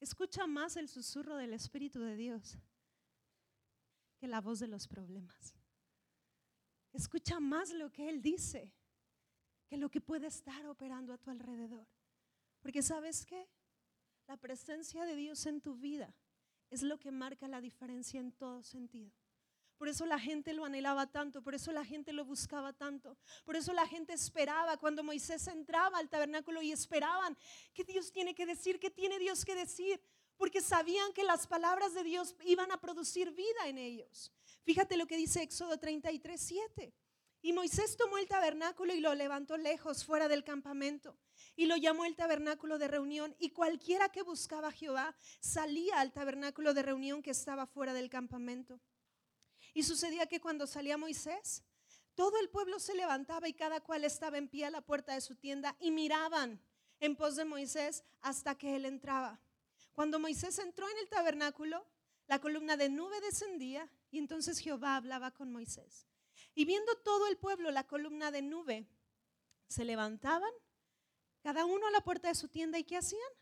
[0.00, 2.58] escucha más el susurro del Espíritu de Dios
[4.18, 5.57] que la voz de los problemas.
[6.98, 8.74] Escucha más lo que Él dice
[9.68, 11.86] que lo que puede estar operando a tu alrededor.
[12.60, 13.48] Porque sabes qué?
[14.26, 16.12] La presencia de Dios en tu vida
[16.70, 19.12] es lo que marca la diferencia en todo sentido.
[19.76, 23.54] Por eso la gente lo anhelaba tanto, por eso la gente lo buscaba tanto, por
[23.54, 27.38] eso la gente esperaba cuando Moisés entraba al tabernáculo y esperaban,
[27.72, 28.80] ¿qué Dios tiene que decir?
[28.80, 30.02] ¿Qué tiene Dios que decir?
[30.38, 34.32] Porque sabían que las palabras de Dios iban a producir vida en ellos.
[34.62, 36.94] Fíjate lo que dice Éxodo 33, 7.
[37.42, 41.16] Y Moisés tomó el tabernáculo y lo levantó lejos, fuera del campamento,
[41.54, 43.36] y lo llamó el tabernáculo de reunión.
[43.38, 48.10] Y cualquiera que buscaba a Jehová salía al tabernáculo de reunión que estaba fuera del
[48.10, 48.80] campamento.
[49.72, 51.62] Y sucedía que cuando salía Moisés,
[52.14, 55.20] todo el pueblo se levantaba y cada cual estaba en pie a la puerta de
[55.20, 56.60] su tienda y miraban
[56.98, 59.40] en pos de Moisés hasta que él entraba.
[59.98, 61.84] Cuando Moisés entró en el tabernáculo,
[62.28, 66.06] la columna de nube descendía y entonces Jehová hablaba con Moisés.
[66.54, 68.86] Y viendo todo el pueblo la columna de nube,
[69.66, 70.52] se levantaban,
[71.42, 73.32] cada uno a la puerta de su tienda y ¿qué hacían?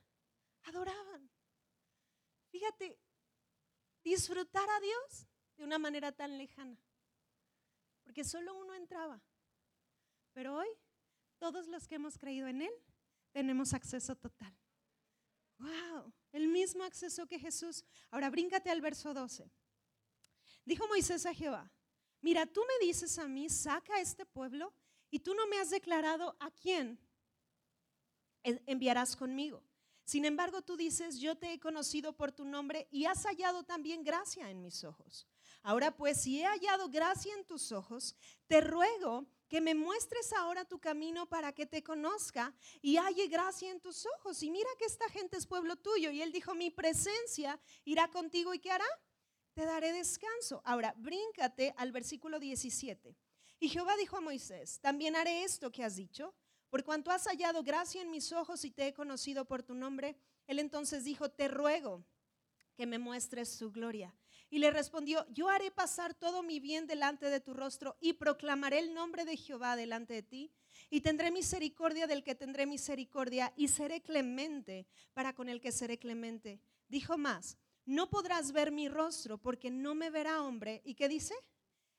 [0.63, 1.31] Adoraban.
[2.49, 2.99] Fíjate,
[4.03, 5.27] disfrutar a Dios
[5.59, 6.81] de una manera tan lejana.
[8.03, 9.21] Porque solo uno entraba.
[10.33, 10.69] Pero hoy,
[11.37, 12.73] todos los que hemos creído en Él,
[13.33, 14.57] tenemos acceso total.
[15.59, 16.13] ¡Wow!
[16.33, 17.85] El mismo acceso que Jesús.
[18.11, 19.51] Ahora bríncate al verso 12.
[20.65, 21.71] Dijo Moisés a Jehová,
[22.21, 24.75] mira, tú me dices a mí, saca este pueblo
[25.11, 26.99] y tú no me has declarado a quién
[28.43, 29.63] enviarás conmigo.
[30.05, 34.05] Sin embargo, tú dices, yo te he conocido por tu nombre y has hallado también
[34.05, 35.27] gracia en mis ojos.
[35.63, 38.15] Ahora pues, si he hallado gracia en tus ojos,
[38.47, 43.71] te ruego que me muestres ahora tu camino para que te conozca y halle gracia
[43.71, 44.43] en tus ojos.
[44.43, 46.11] Y mira que esta gente es pueblo tuyo.
[46.11, 48.87] Y él dijo, mi presencia irá contigo y ¿qué hará?
[49.55, 50.61] Te daré descanso.
[50.65, 53.17] Ahora, bríncate al versículo 17.
[53.59, 56.35] Y Jehová dijo a Moisés, también haré esto que has dicho,
[56.69, 60.19] por cuanto has hallado gracia en mis ojos y te he conocido por tu nombre.
[60.47, 62.05] Él entonces dijo, te ruego
[62.75, 64.15] que me muestres su gloria.
[64.49, 68.79] Y le respondió, yo haré pasar todo mi bien delante de tu rostro y proclamaré
[68.79, 70.53] el nombre de Jehová delante de ti.
[70.91, 75.99] Y tendré misericordia del que tendré misericordia y seré clemente para con el que seré
[75.99, 76.61] clemente.
[76.89, 80.83] Dijo más, no podrás ver mi rostro porque no me verá hombre.
[80.85, 81.35] ¿Y qué dice?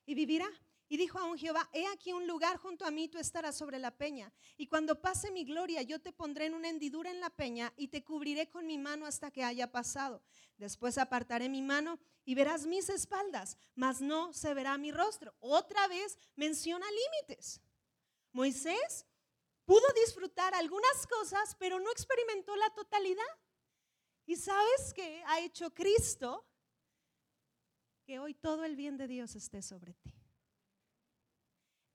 [0.06, 0.48] Y vivirá.
[0.90, 3.78] Y dijo a un Jehová, he aquí un lugar junto a mí, tú estarás sobre
[3.78, 4.32] la peña.
[4.56, 7.90] Y cuando pase mi gloria, yo te pondré en una hendidura en la peña y
[7.90, 10.22] te cubriré con mi mano hasta que haya pasado.
[10.58, 15.36] Después apartaré mi mano y verás mis espaldas, mas no se verá mi rostro.
[15.40, 17.60] Otra vez menciona límites.
[18.32, 19.06] Moisés
[19.66, 23.24] pudo disfrutar algunas cosas, pero no experimentó la totalidad.
[24.26, 26.46] ¿Y sabes que ha hecho Cristo?
[28.06, 30.17] Que hoy todo el bien de Dios esté sobre ti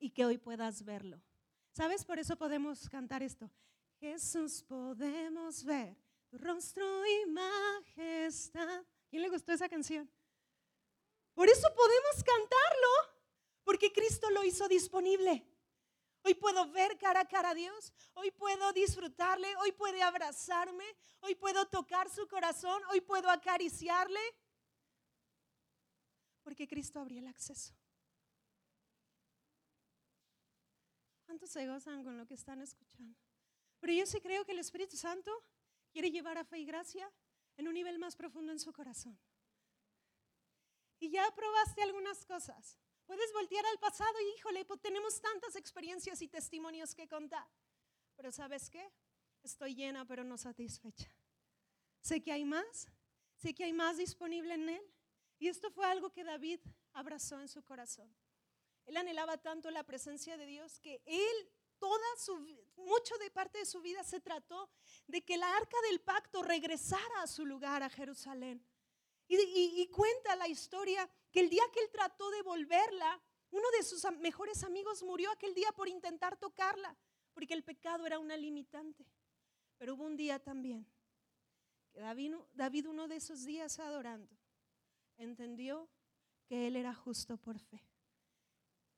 [0.02, 1.22] y que hoy puedas verlo.
[1.70, 2.04] ¿Sabes?
[2.04, 3.48] Por eso podemos cantar esto.
[4.00, 5.96] Jesús, podemos ver
[6.28, 8.84] tu rostro y majestad.
[9.08, 10.10] ¿Quién le gustó esa canción?
[11.34, 12.88] Por eso podemos cantarlo,
[13.62, 15.46] porque Cristo lo hizo disponible.
[16.24, 20.84] Hoy puedo ver cara a cara a Dios, hoy puedo disfrutarle, hoy puede abrazarme,
[21.20, 24.20] hoy puedo tocar su corazón, hoy puedo acariciarle,
[26.42, 27.72] porque Cristo abrió el acceso.
[31.32, 33.18] ¿Cuántos se gozan con lo que están escuchando?
[33.80, 35.32] Pero yo sí creo que el Espíritu Santo
[35.90, 37.10] quiere llevar a fe y gracia
[37.56, 39.18] en un nivel más profundo en su corazón.
[41.00, 42.78] Y ya probaste algunas cosas.
[43.06, 47.48] Puedes voltear al pasado y, híjole, pues tenemos tantas experiencias y testimonios que contar.
[48.14, 48.92] Pero ¿sabes qué?
[49.42, 51.10] estoy llena pero no satisfecha.
[52.02, 52.88] Sé que hay más,
[53.38, 54.82] sé que hay más disponible en Él.
[55.38, 56.60] Y esto fue algo que David
[56.92, 58.14] abrazó en su corazón.
[58.86, 62.38] Él anhelaba tanto la presencia de Dios que él, toda su,
[62.76, 64.70] mucho de parte de su vida se trató
[65.06, 68.64] de que la arca del pacto regresara a su lugar, a Jerusalén.
[69.28, 74.04] Y, cuenta la historia que el día que él trató de volverla, uno de sus
[74.18, 76.94] mejores amigos murió aquel día por intentar tocarla,
[77.32, 79.06] porque el pecado era una limitante.
[79.78, 80.86] Pero hubo un día también
[81.92, 84.36] que David, David uno de esos días adorando,
[85.16, 85.88] entendió
[86.44, 87.82] que él era justo por fe.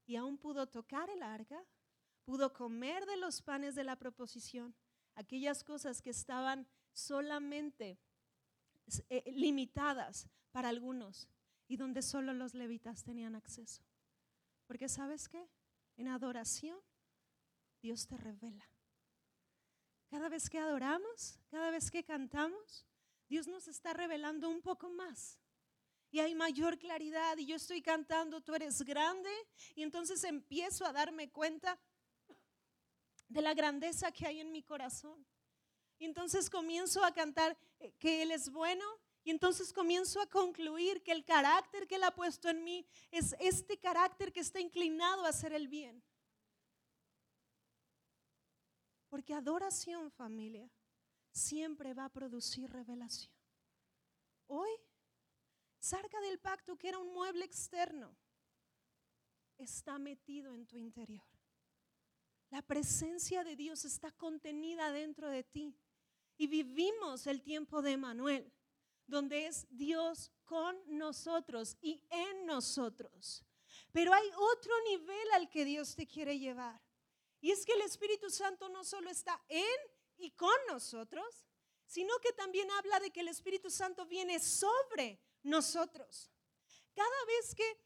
[0.06, 1.64] Y aún pudo tocar el arca,
[2.24, 4.74] pudo comer de los panes de la proposición,
[5.14, 7.98] aquellas cosas que estaban solamente
[9.08, 11.28] eh, limitadas para algunos
[11.68, 13.82] y donde solo los levitas tenían acceso.
[14.66, 15.48] Porque sabes qué?
[15.96, 16.78] En adoración
[17.80, 18.64] Dios te revela.
[20.08, 22.86] Cada vez que adoramos, cada vez que cantamos,
[23.28, 25.38] Dios nos está revelando un poco más.
[26.14, 29.28] Y hay mayor claridad y yo estoy cantando, tú eres grande.
[29.74, 31.76] Y entonces empiezo a darme cuenta
[33.26, 35.26] de la grandeza que hay en mi corazón.
[35.98, 38.84] Y entonces comienzo a cantar eh, que Él es bueno
[39.24, 43.34] y entonces comienzo a concluir que el carácter que Él ha puesto en mí es
[43.40, 46.00] este carácter que está inclinado a hacer el bien.
[49.08, 50.70] Porque adoración, familia,
[51.32, 53.34] siempre va a producir revelación.
[54.46, 54.70] Hoy,
[55.84, 58.16] Sarca del Pacto, que era un mueble externo,
[59.58, 61.26] está metido en tu interior.
[62.48, 65.76] La presencia de Dios está contenida dentro de ti.
[66.38, 68.50] Y vivimos el tiempo de Manuel
[69.06, 73.44] donde es Dios con nosotros y en nosotros.
[73.92, 76.80] Pero hay otro nivel al que Dios te quiere llevar.
[77.42, 79.78] Y es que el Espíritu Santo no solo está en
[80.16, 81.44] y con nosotros,
[81.84, 86.32] sino que también habla de que el Espíritu Santo viene sobre nosotros.
[86.94, 87.78] Cada vez que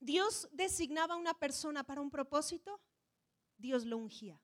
[0.00, 2.80] Dios designaba a una persona para un propósito,
[3.58, 4.40] Dios lo ungía.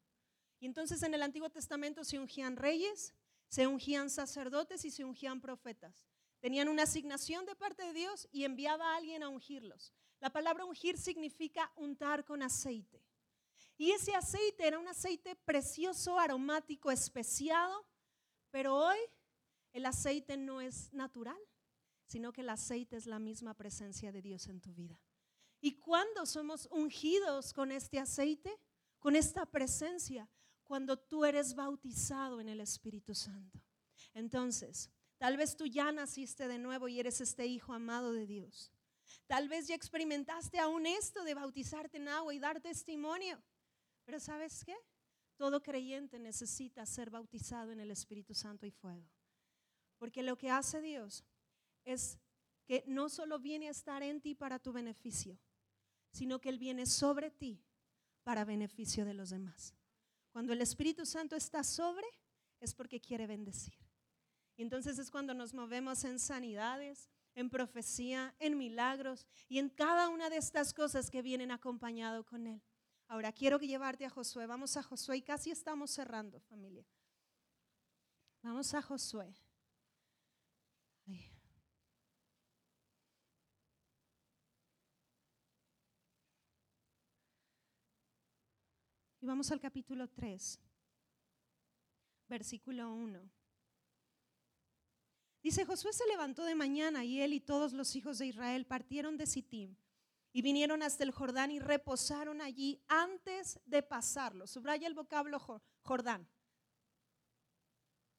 [0.60, 3.14] Y entonces en el Antiguo Testamento se ungían reyes,
[3.48, 6.06] se ungían sacerdotes y se ungían profetas.
[6.40, 9.94] Tenían una asignación de parte de Dios y enviaba a alguien a ungirlos.
[10.20, 13.02] La palabra ungir significa untar con aceite.
[13.76, 17.86] Y ese aceite era un aceite precioso, aromático, especiado,
[18.50, 18.98] pero hoy
[19.72, 21.38] el aceite no es natural,
[22.06, 25.00] sino que el aceite es la misma presencia de Dios en tu vida.
[25.60, 28.54] Y cuando somos ungidos con este aceite,
[28.98, 30.28] con esta presencia,
[30.62, 33.60] cuando tú eres bautizado en el Espíritu Santo.
[34.12, 38.72] Entonces, tal vez tú ya naciste de nuevo y eres este hijo amado de Dios.
[39.26, 43.42] Tal vez ya experimentaste aún esto de bautizarte en agua y dar testimonio.
[44.04, 44.76] Pero ¿sabes qué?
[45.36, 49.08] Todo creyente necesita ser bautizado en el Espíritu Santo y fuego.
[49.98, 51.24] Porque lo que hace Dios
[51.84, 52.18] es
[52.66, 55.38] que no solo viene a estar en ti para tu beneficio,
[56.10, 57.62] sino que Él viene sobre ti
[58.22, 59.74] para beneficio de los demás.
[60.32, 62.06] Cuando el Espíritu Santo está sobre,
[62.60, 63.74] es porque quiere bendecir.
[64.56, 70.30] Entonces es cuando nos movemos en sanidades, en profecía, en milagros y en cada una
[70.30, 72.62] de estas cosas que vienen acompañado con Él.
[73.08, 74.46] Ahora quiero llevarte a Josué.
[74.46, 76.86] Vamos a Josué y casi estamos cerrando, familia.
[78.42, 79.34] Vamos a Josué.
[89.24, 90.60] Y vamos al capítulo 3,
[92.28, 93.30] versículo 1.
[95.42, 99.16] Dice, Josué se levantó de mañana y él y todos los hijos de Israel partieron
[99.16, 99.76] de Sittim
[100.30, 104.46] y vinieron hasta el Jordán y reposaron allí antes de pasarlo.
[104.46, 105.40] Subraya el vocablo
[105.80, 106.28] Jordán.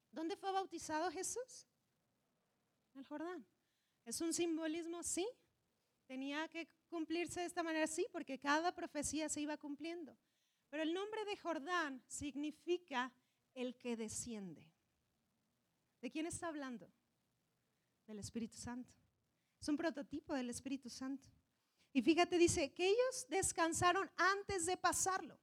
[0.10, 1.68] ¿Dónde fue bautizado Jesús?
[2.96, 3.46] En el Jordán.
[4.06, 5.04] ¿Es un simbolismo?
[5.04, 5.30] Sí.
[6.08, 10.18] Tenía que cumplirse de esta manera, sí, porque cada profecía se iba cumpliendo.
[10.76, 13.10] Pero el nombre de Jordán significa
[13.54, 14.70] el que desciende.
[16.02, 16.92] ¿De quién está hablando?
[18.06, 18.94] Del Espíritu Santo.
[19.58, 21.30] Es un prototipo del Espíritu Santo.
[21.94, 25.40] Y fíjate, dice que ellos descansaron antes de pasarlo.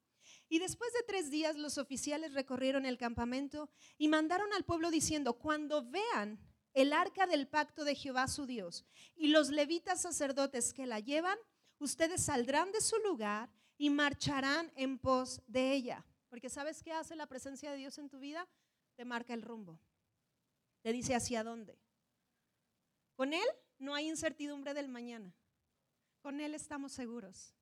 [0.51, 5.39] Y después de tres días los oficiales recorrieron el campamento y mandaron al pueblo diciendo,
[5.39, 6.39] cuando vean
[6.75, 8.85] el arca del pacto de Jehová su Dios
[9.17, 11.39] y los levitas sacerdotes que la llevan,
[11.79, 13.49] ustedes saldrán de su lugar
[13.79, 16.05] y marcharán en pos de ella.
[16.29, 18.49] Porque ¿sabes qué hace la presencia de Dios en tu vida?
[18.97, 19.79] Te marca el rumbo.
[20.83, 21.79] Te dice hacia dónde.
[23.15, 23.47] Con Él
[23.79, 25.35] no hay incertidumbre del mañana.
[26.21, 27.55] Con Él estamos seguros.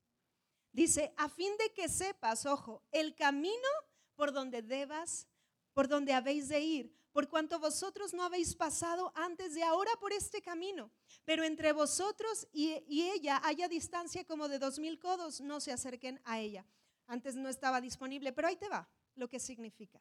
[0.72, 3.68] Dice, a fin de que sepas, ojo, el camino
[4.14, 5.26] por donde debas
[5.72, 10.12] por donde habéis de ir, por cuanto vosotros no habéis pasado antes de ahora por
[10.12, 10.90] este camino.
[11.24, 16.20] Pero entre vosotros y, ella haya distancia como de dos mil codos, no se acerquen
[16.24, 16.64] a ella.
[17.06, 20.00] Antes no estaba disponible, pero ahí te va lo que significa.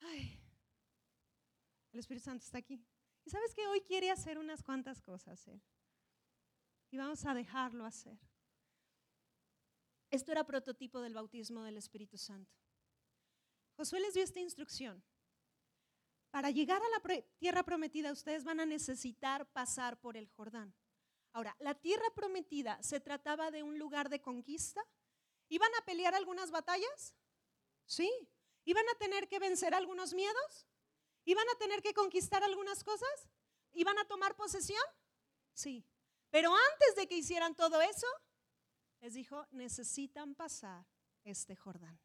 [0.00, 0.40] Ay,
[1.92, 2.84] el Espíritu Santo está aquí.
[3.24, 5.62] Y sabes que hoy quiere hacer unas cuantas cosas Él.
[6.90, 8.18] Y vamos a dejarlo hacer.
[10.10, 12.52] Esto era prototipo del bautismo del Espíritu Santo.
[13.76, 15.02] Josué les dio esta instrucción.
[16.34, 17.00] Para llegar a la
[17.38, 20.74] tierra prometida, ustedes van a necesitar pasar por el Jordán.
[21.32, 24.84] Ahora, la tierra prometida se trataba de un lugar de conquista.
[25.48, 27.14] ¿Iban a pelear algunas batallas?
[27.86, 28.10] Sí.
[28.64, 30.66] ¿Iban a tener que vencer algunos miedos?
[31.24, 33.28] ¿Iban a tener que conquistar algunas cosas?
[33.70, 34.82] ¿Iban a tomar posesión?
[35.52, 35.86] Sí.
[36.30, 38.08] Pero antes de que hicieran todo eso,
[39.02, 40.84] les dijo, necesitan pasar
[41.22, 42.00] este Jordán.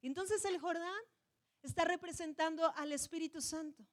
[0.00, 1.04] Entonces el Jordán
[1.62, 3.84] está representando al Espíritu Santo.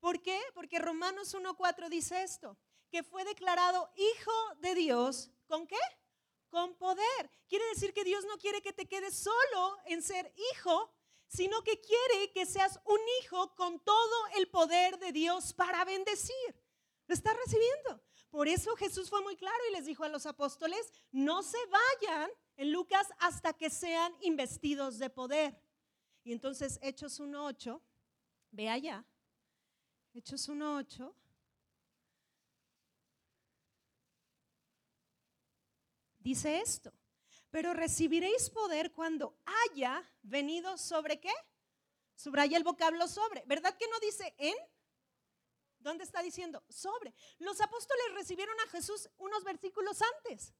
[0.00, 0.38] ¿Por qué?
[0.54, 2.56] Porque Romanos 1.4 dice esto,
[2.90, 5.30] que fue declarado hijo de Dios.
[5.46, 5.76] ¿Con qué?
[6.48, 7.30] Con poder.
[7.48, 10.94] Quiere decir que Dios no quiere que te quedes solo en ser hijo,
[11.26, 16.54] sino que quiere que seas un hijo con todo el poder de Dios para bendecir.
[17.06, 18.02] ¿Lo estás recibiendo?
[18.30, 22.30] Por eso Jesús fue muy claro y les dijo a los apóstoles, no se vayan
[22.56, 25.58] en Lucas hasta que sean investidos de poder.
[26.28, 27.80] Y entonces Hechos 1.8,
[28.50, 29.02] ve allá,
[30.12, 31.14] Hechos 1.8.
[36.18, 36.92] Dice esto,
[37.48, 39.38] pero recibiréis poder cuando
[39.70, 41.32] haya venido sobre qué?
[42.14, 43.42] Subraya el vocablo sobre.
[43.46, 44.54] ¿Verdad que no dice en?
[45.78, 46.62] ¿Dónde está diciendo?
[46.68, 47.14] Sobre.
[47.38, 50.52] Los apóstoles recibieron a Jesús unos versículos antes,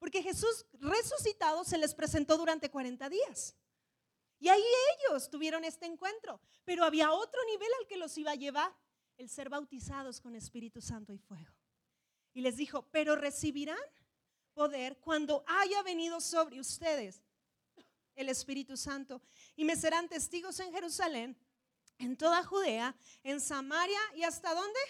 [0.00, 3.54] porque Jesús resucitado se les presentó durante 40 días.
[4.44, 4.62] Y ahí
[4.98, 8.70] ellos tuvieron este encuentro, pero había otro nivel al que los iba a llevar,
[9.16, 11.50] el ser bautizados con Espíritu Santo y fuego.
[12.34, 13.78] Y les dijo, pero recibirán
[14.52, 17.22] poder cuando haya venido sobre ustedes
[18.16, 19.22] el Espíritu Santo
[19.56, 21.38] y me serán testigos en Jerusalén,
[21.96, 24.80] en toda Judea, en Samaria y hasta dónde?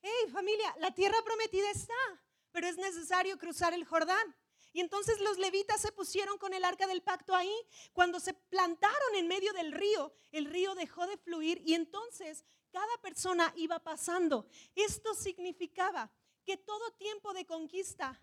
[0.00, 2.22] Hey familia, la tierra prometida está,
[2.52, 4.36] pero es necesario cruzar el Jordán.
[4.78, 7.52] Y entonces los levitas se pusieron con el arca del pacto ahí.
[7.92, 12.96] Cuando se plantaron en medio del río, el río dejó de fluir y entonces cada
[13.02, 14.46] persona iba pasando.
[14.76, 16.12] Esto significaba
[16.44, 18.20] que todo tiempo de conquista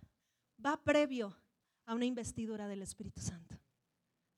[0.66, 1.38] va previo
[1.86, 3.60] a una investidura del Espíritu Santo.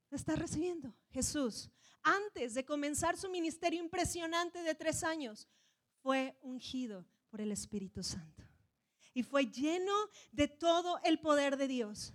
[0.09, 0.91] está recibiendo?
[1.11, 1.69] Jesús
[2.01, 5.47] antes de comenzar su ministerio impresionante de tres años,
[6.01, 8.46] fue ungido por el Espíritu Santo.
[9.17, 9.95] Y fue lleno
[10.31, 12.13] de todo el poder de Dios.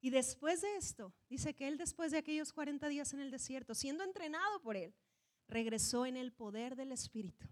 [0.00, 3.74] Y después de esto, dice que él después de aquellos 40 días en el desierto,
[3.74, 4.94] siendo entrenado por él,
[5.48, 7.48] regresó en el poder del Espíritu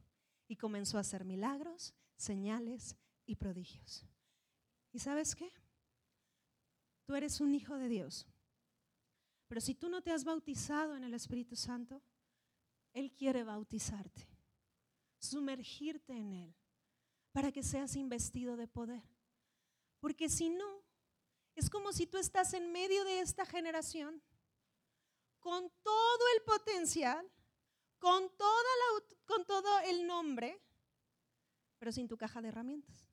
[0.46, 2.94] y comenzó a hacer milagros, señales
[3.26, 4.06] y prodigios.
[4.92, 5.50] ¿Y sabes qué?
[7.06, 8.28] Tú eres un hijo de Dios.
[9.48, 12.00] Pero si tú no te has bautizado en el Espíritu Santo,
[12.92, 14.28] Él quiere bautizarte,
[15.18, 16.59] sumergirte en Él,
[17.32, 19.02] para que seas investido de poder.
[20.00, 20.82] Porque si no,
[21.54, 24.22] es como si tú estás en medio de esta generación,
[25.40, 27.30] con todo el potencial,
[27.98, 30.60] con, toda la, con todo el nombre,
[31.78, 33.06] pero sin tu caja de herramientas.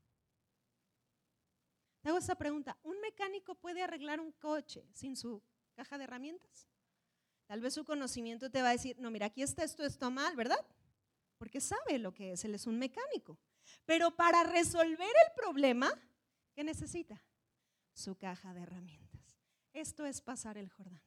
[2.02, 5.42] Te hago esta pregunta, ¿un mecánico puede arreglar un coche sin su
[5.78, 6.68] caja de herramientas.
[7.46, 10.36] Tal vez su conocimiento te va a decir, no, mira, aquí está esto, está mal,
[10.36, 10.60] ¿verdad?
[11.38, 13.38] Porque sabe lo que es, él es un mecánico.
[13.86, 15.90] Pero para resolver el problema,
[16.54, 17.24] ¿qué necesita?
[17.94, 19.38] Su caja de herramientas.
[19.74, 21.02] Esto es pasar el Jordán.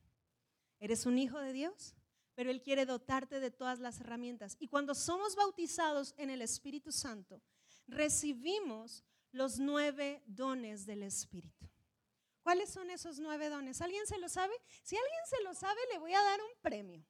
[0.78, 1.94] Eres un hijo de Dios,
[2.34, 4.56] pero Él quiere dotarte de todas las herramientas.
[4.58, 7.42] Y cuando somos bautizados en el Espíritu Santo,
[7.86, 11.68] recibimos los nueve dones del Espíritu.
[12.42, 13.80] ¿Cuáles son esos nueve dones?
[13.80, 14.54] ¿Alguien se lo sabe?
[14.82, 17.04] Si alguien se lo sabe, le voy a dar un premio.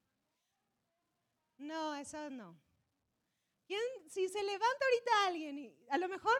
[1.58, 2.58] No, eso no.
[3.70, 6.34] ¿Quién, si se levanta ahorita alguien y a lo mejor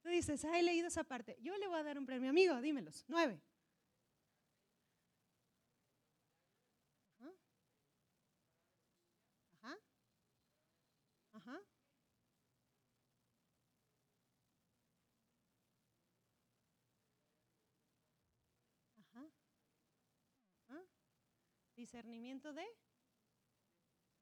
[0.00, 2.30] tú dices, ah, he leído esa parte, yo le voy a dar un premio.
[2.30, 3.04] Amigo, dímelos.
[3.08, 3.42] Nueve.
[9.60, 9.76] Ajá.
[11.32, 11.60] Ajá.
[21.74, 22.64] Discernimiento de.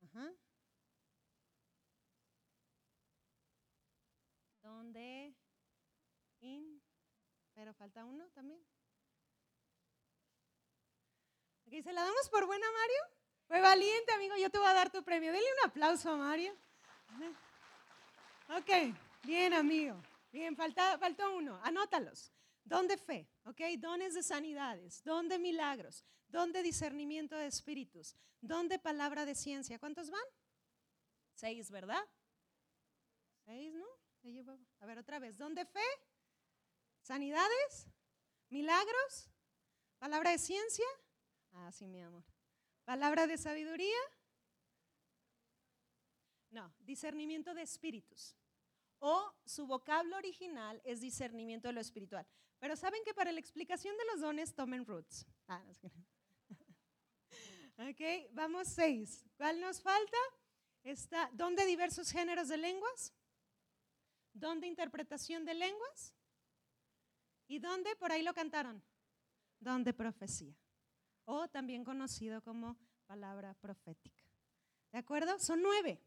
[0.05, 0.33] Ajá.
[4.87, 5.35] ¿Dónde?
[6.43, 6.81] In.
[7.55, 8.65] Pero falta uno también.
[11.67, 13.01] Aquí se la damos por buena, Mario.
[13.49, 14.37] Fue valiente, amigo.
[14.37, 15.33] Yo te voy a dar tu premio.
[15.33, 16.55] Denle un aplauso a Mario.
[18.51, 20.01] Ok, bien, amigo.
[20.31, 21.59] Bien, falta, faltó uno.
[21.65, 22.31] Anótalos.
[22.63, 23.61] Don de fe, ¿ok?
[23.79, 29.35] Dones de sanidades, don de milagros, don de discernimiento de espíritus, don de palabra de
[29.35, 29.79] ciencia.
[29.79, 30.25] ¿Cuántos van?
[31.35, 32.05] Seis, ¿verdad?
[33.45, 34.06] Seis, ¿no?
[34.81, 35.39] A ver, otra vez.
[35.39, 35.87] Don de fe,
[37.01, 37.87] sanidades,
[38.49, 39.31] milagros,
[39.99, 40.85] palabra de ciencia.
[41.53, 42.25] Ah, sí, mi amor.
[42.85, 43.99] Palabra de sabiduría.
[46.51, 48.37] No, discernimiento de espíritus.
[48.99, 52.27] O su vocablo original es discernimiento de lo espiritual.
[52.59, 55.25] Pero saben que para la explicación de los dones tomen roots.
[55.47, 55.63] Ah,
[57.79, 59.25] ok, vamos seis.
[59.37, 60.17] ¿Cuál nos falta?
[60.83, 63.13] Está, don de diversos géneros de lenguas,
[64.39, 66.15] don de interpretación de lenguas
[67.49, 68.83] y dónde, por ahí lo cantaron,
[69.61, 70.55] don de profecía,
[71.25, 72.77] o también conocido como
[73.07, 74.25] palabra profética.
[74.93, 75.39] ¿De acuerdo?
[75.39, 76.01] Son nueve.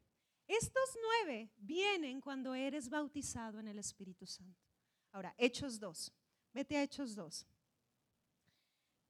[0.47, 4.59] Estos nueve vienen cuando eres bautizado en el Espíritu Santo.
[5.11, 6.11] Ahora, Hechos 2.
[6.53, 7.45] Vete a Hechos 2.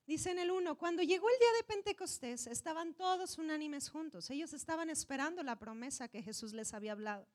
[0.05, 4.29] Dice en el 1, cuando llegó el día de Pentecostés, estaban todos unánimes juntos.
[4.29, 7.27] Ellos estaban esperando la promesa que Jesús les había hablado.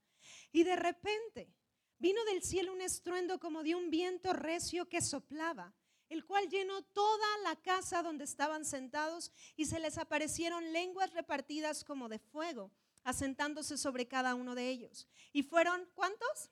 [0.53, 1.55] Y de repente
[1.99, 5.75] vino del cielo un estruendo como de un viento recio que soplaba,
[6.09, 11.85] el cual llenó toda la casa donde estaban sentados y se les aparecieron lenguas repartidas
[11.85, 12.71] como de fuego,
[13.03, 15.09] asentándose sobre cada uno de ellos.
[15.33, 16.51] Y fueron, ¿cuántos?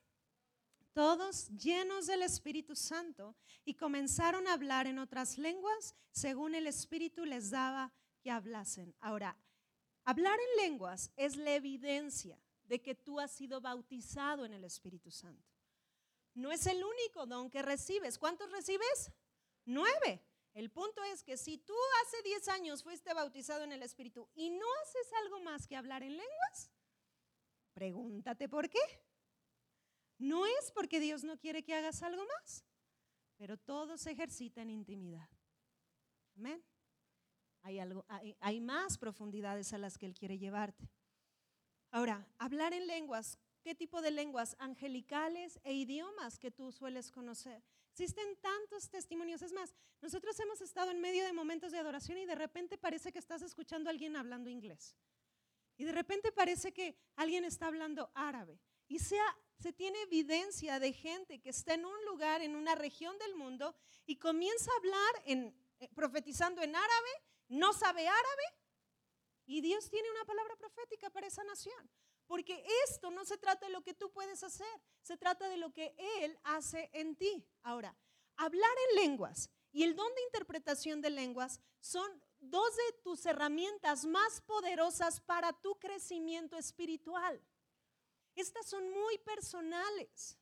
[0.93, 3.35] todos llenos del Espíritu Santo,
[3.65, 8.95] y comenzaron a hablar en otras lenguas según el Espíritu les daba que hablasen.
[9.01, 9.37] Ahora,
[10.05, 12.39] hablar en lenguas es la evidencia
[12.73, 15.47] de que tú has sido bautizado en el Espíritu Santo.
[16.33, 18.19] No es el único don que recibes.
[18.19, 19.13] ¿Cuántos recibes?
[19.67, 20.25] Nueve.
[20.55, 24.49] El punto es que si tú hace diez años fuiste bautizado en el Espíritu y
[24.49, 26.73] no haces algo más que hablar en lenguas,
[27.75, 28.81] pregúntate por qué.
[30.17, 32.65] No es porque Dios no quiere que hagas algo más,
[33.37, 35.29] pero todo se ejercita en intimidad.
[36.37, 36.65] Amén.
[37.61, 38.07] Hay, algo,
[38.41, 40.89] hay, más profundidades a las que Él quiere llevarte.
[41.93, 44.57] Ahora, hablar en lenguas, ¿qué tipo de lenguas?
[44.59, 47.63] Angelicales e idiomas que tú sueles conocer.
[47.91, 49.43] Existen tantos testimonios.
[49.43, 53.13] Es más, nosotros hemos estado en medio de momentos de adoración y de repente parece
[53.13, 54.97] que estás escuchando a alguien hablando inglés.
[55.77, 58.59] Y de repente parece que alguien está hablando árabe.
[58.89, 59.27] Y sea
[59.59, 63.77] se tiene evidencia de gente que está en un lugar, en una región del mundo,
[64.07, 67.11] y comienza a hablar en, eh, profetizando en árabe,
[67.49, 68.43] no sabe árabe,
[69.47, 71.91] y Dios tiene una palabra profética para esa nación.
[72.27, 75.73] Porque esto no se trata de lo que tú puedes hacer, se trata de lo
[75.73, 77.45] que Él hace en ti.
[77.63, 77.95] Ahora,
[78.37, 84.05] hablar en lenguas y el don de interpretación de lenguas son dos de tus herramientas
[84.05, 87.43] más poderosas para tu crecimiento espiritual.
[88.35, 90.39] Estas son muy personales.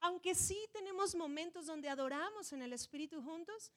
[0.00, 3.72] Aunque sí tenemos momentos donde adoramos en el Espíritu juntos,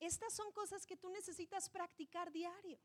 [0.00, 2.80] estas son cosas que tú necesitas practicar diario.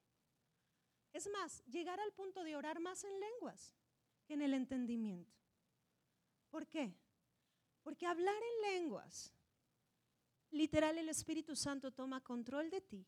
[1.14, 3.74] Es más, llegar al punto de orar más en lenguas
[4.26, 5.36] que en el entendimiento.
[6.50, 6.96] ¿Por qué?
[7.84, 9.34] Porque hablar en lenguas,
[10.52, 13.08] literal el Espíritu Santo toma control de ti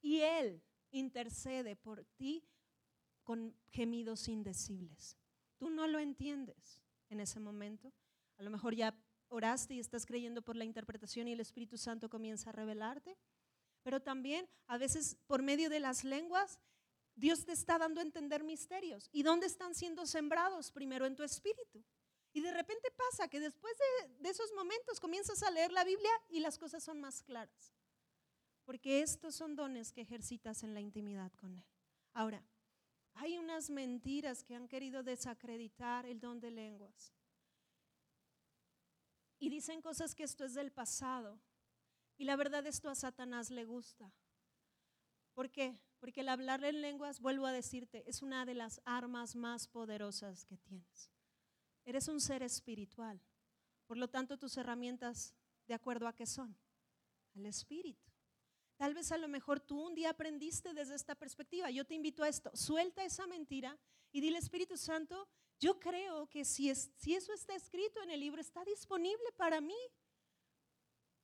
[0.00, 2.46] y Él intercede por ti
[3.22, 5.16] con gemidos indecibles.
[5.56, 7.92] Tú no lo entiendes en ese momento.
[8.36, 8.96] A lo mejor ya
[9.28, 13.16] oraste y estás creyendo por la interpretación y el Espíritu Santo comienza a revelarte.
[13.82, 16.60] Pero también a veces por medio de las lenguas,
[17.16, 19.08] Dios te está dando a entender misterios.
[19.12, 20.70] ¿Y dónde están siendo sembrados?
[20.72, 21.84] Primero en tu espíritu.
[22.32, 23.72] Y de repente pasa que después
[24.18, 27.72] de, esos momentos comienzas a leer la Biblia y las cosas son más claras.
[28.64, 31.64] Porque estos son dones que ejercitas en la intimidad con Él.
[32.12, 32.44] Ahora,
[33.14, 37.12] hay unas mentiras que han querido desacreditar el don de lenguas.
[39.38, 41.38] Y dicen cosas que esto es del pasado.
[42.16, 44.12] Y la verdad esto a Satanás le gusta.
[45.34, 45.80] ¿Por qué?
[45.98, 50.44] Porque el hablar en lenguas, vuelvo a decirte, es una de las armas más poderosas
[50.46, 51.10] que tienes.
[51.84, 53.20] Eres un ser espiritual.
[53.86, 55.34] Por lo tanto, tus herramientas,
[55.66, 56.56] ¿de acuerdo a qué son?
[57.34, 58.10] Al espíritu.
[58.76, 61.70] Tal vez a lo mejor tú un día aprendiste desde esta perspectiva.
[61.70, 62.50] Yo te invito a esto.
[62.54, 63.78] Suelta esa mentira
[64.12, 65.28] y dile, Espíritu Santo,
[65.58, 69.60] yo creo que si, es, si eso está escrito en el libro, está disponible para
[69.60, 69.76] mí.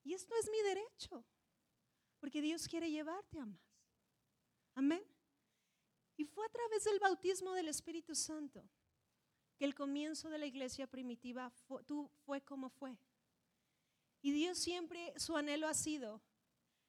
[0.02, 1.24] Y esto es mi derecho.
[2.18, 3.69] Porque Dios quiere llevarte a más.
[4.80, 5.04] Amén.
[6.16, 8.66] Y fue a través del bautismo del Espíritu Santo
[9.58, 11.82] que el comienzo de la iglesia primitiva fue,
[12.24, 12.96] fue como fue.
[14.22, 16.22] Y Dios siempre, su anhelo ha sido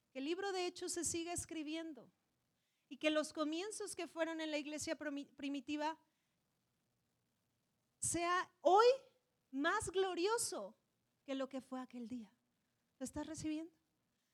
[0.09, 2.09] que el libro de Hechos se siga escribiendo
[2.87, 5.99] y que los comienzos que fueron en la iglesia primitiva
[7.99, 8.87] sea hoy
[9.51, 10.77] más glorioso
[11.25, 12.31] que lo que fue aquel día.
[12.99, 13.75] ¿Lo estás recibiendo?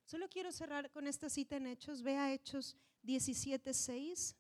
[0.06, 2.04] Solo quiero cerrar con esta cita en Hechos.
[2.04, 2.78] Vea Hechos
[3.08, 4.36] 17, 6.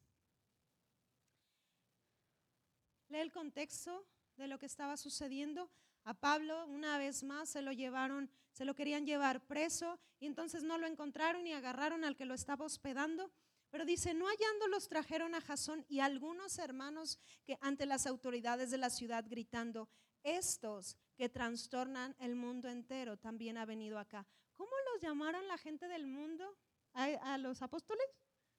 [3.08, 4.06] Lee el contexto
[4.36, 5.72] de lo que estaba sucediendo.
[6.04, 10.64] A Pablo una vez más se lo llevaron, se lo querían llevar preso y entonces
[10.64, 13.32] no lo encontraron y agarraron al que lo estaba hospedando.
[13.70, 18.80] Pero dice, no hallándolos trajeron a Jasón y algunos hermanos que ante las autoridades de
[18.80, 19.88] la ciudad gritando,
[20.24, 24.28] estos que trastornan el mundo entero también ha venido acá.
[24.56, 26.58] ¿Cómo los llamaron la gente del mundo
[26.94, 28.06] a, a los apóstoles?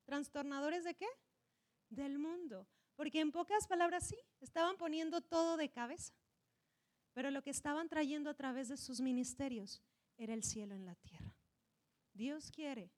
[0.09, 1.07] ¿Trastornadores de qué?
[1.91, 2.67] Del mundo.
[2.97, 6.15] Porque en pocas palabras sí, estaban poniendo todo de cabeza.
[7.13, 9.83] Pero lo que estaban trayendo a través de sus ministerios
[10.17, 11.37] era el cielo en la tierra.
[12.15, 12.91] Dios quiere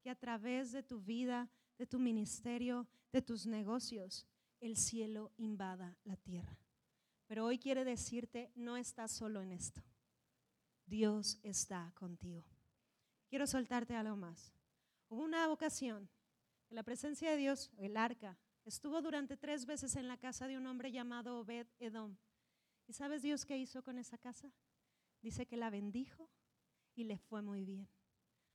[0.00, 1.48] que a través de tu vida,
[1.78, 4.26] de tu ministerio, de tus negocios,
[4.58, 6.58] el cielo invada la tierra.
[7.28, 9.84] Pero hoy quiere decirte, no estás solo en esto.
[10.84, 12.42] Dios está contigo.
[13.28, 14.52] Quiero soltarte algo más.
[15.08, 16.10] Hubo una ocasión
[16.70, 20.66] la presencia de Dios, el arca, estuvo durante tres veces en la casa de un
[20.66, 22.16] hombre llamado Obed Edom.
[22.86, 24.52] ¿Y sabes Dios qué hizo con esa casa?
[25.22, 26.30] Dice que la bendijo
[26.94, 27.88] y le fue muy bien.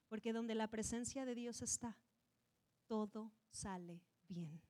[0.08, 1.98] Porque donde la presencia de Dios está,
[2.88, 4.62] todo sale bien.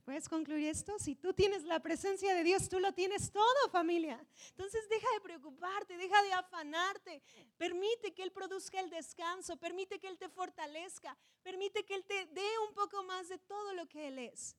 [0.00, 0.98] ¿Puedes concluir esto?
[0.98, 4.18] Si tú tienes la presencia de Dios, tú lo tienes todo, familia.
[4.50, 7.22] Entonces deja de preocuparte, deja de afanarte.
[7.58, 12.26] Permite que Él produzca el descanso, permite que Él te fortalezca, permite que Él te
[12.26, 14.56] dé un poco más de todo lo que Él es.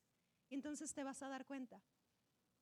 [0.50, 1.82] Y entonces te vas a dar cuenta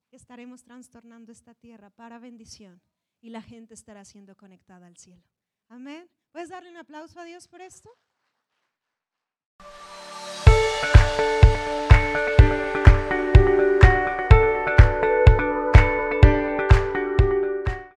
[0.09, 2.81] que estaremos trastornando esta tierra para bendición
[3.19, 5.23] y la gente estará siendo conectada al cielo.
[5.67, 6.09] Amén.
[6.31, 7.89] ¿Puedes darle un aplauso a Dios por esto?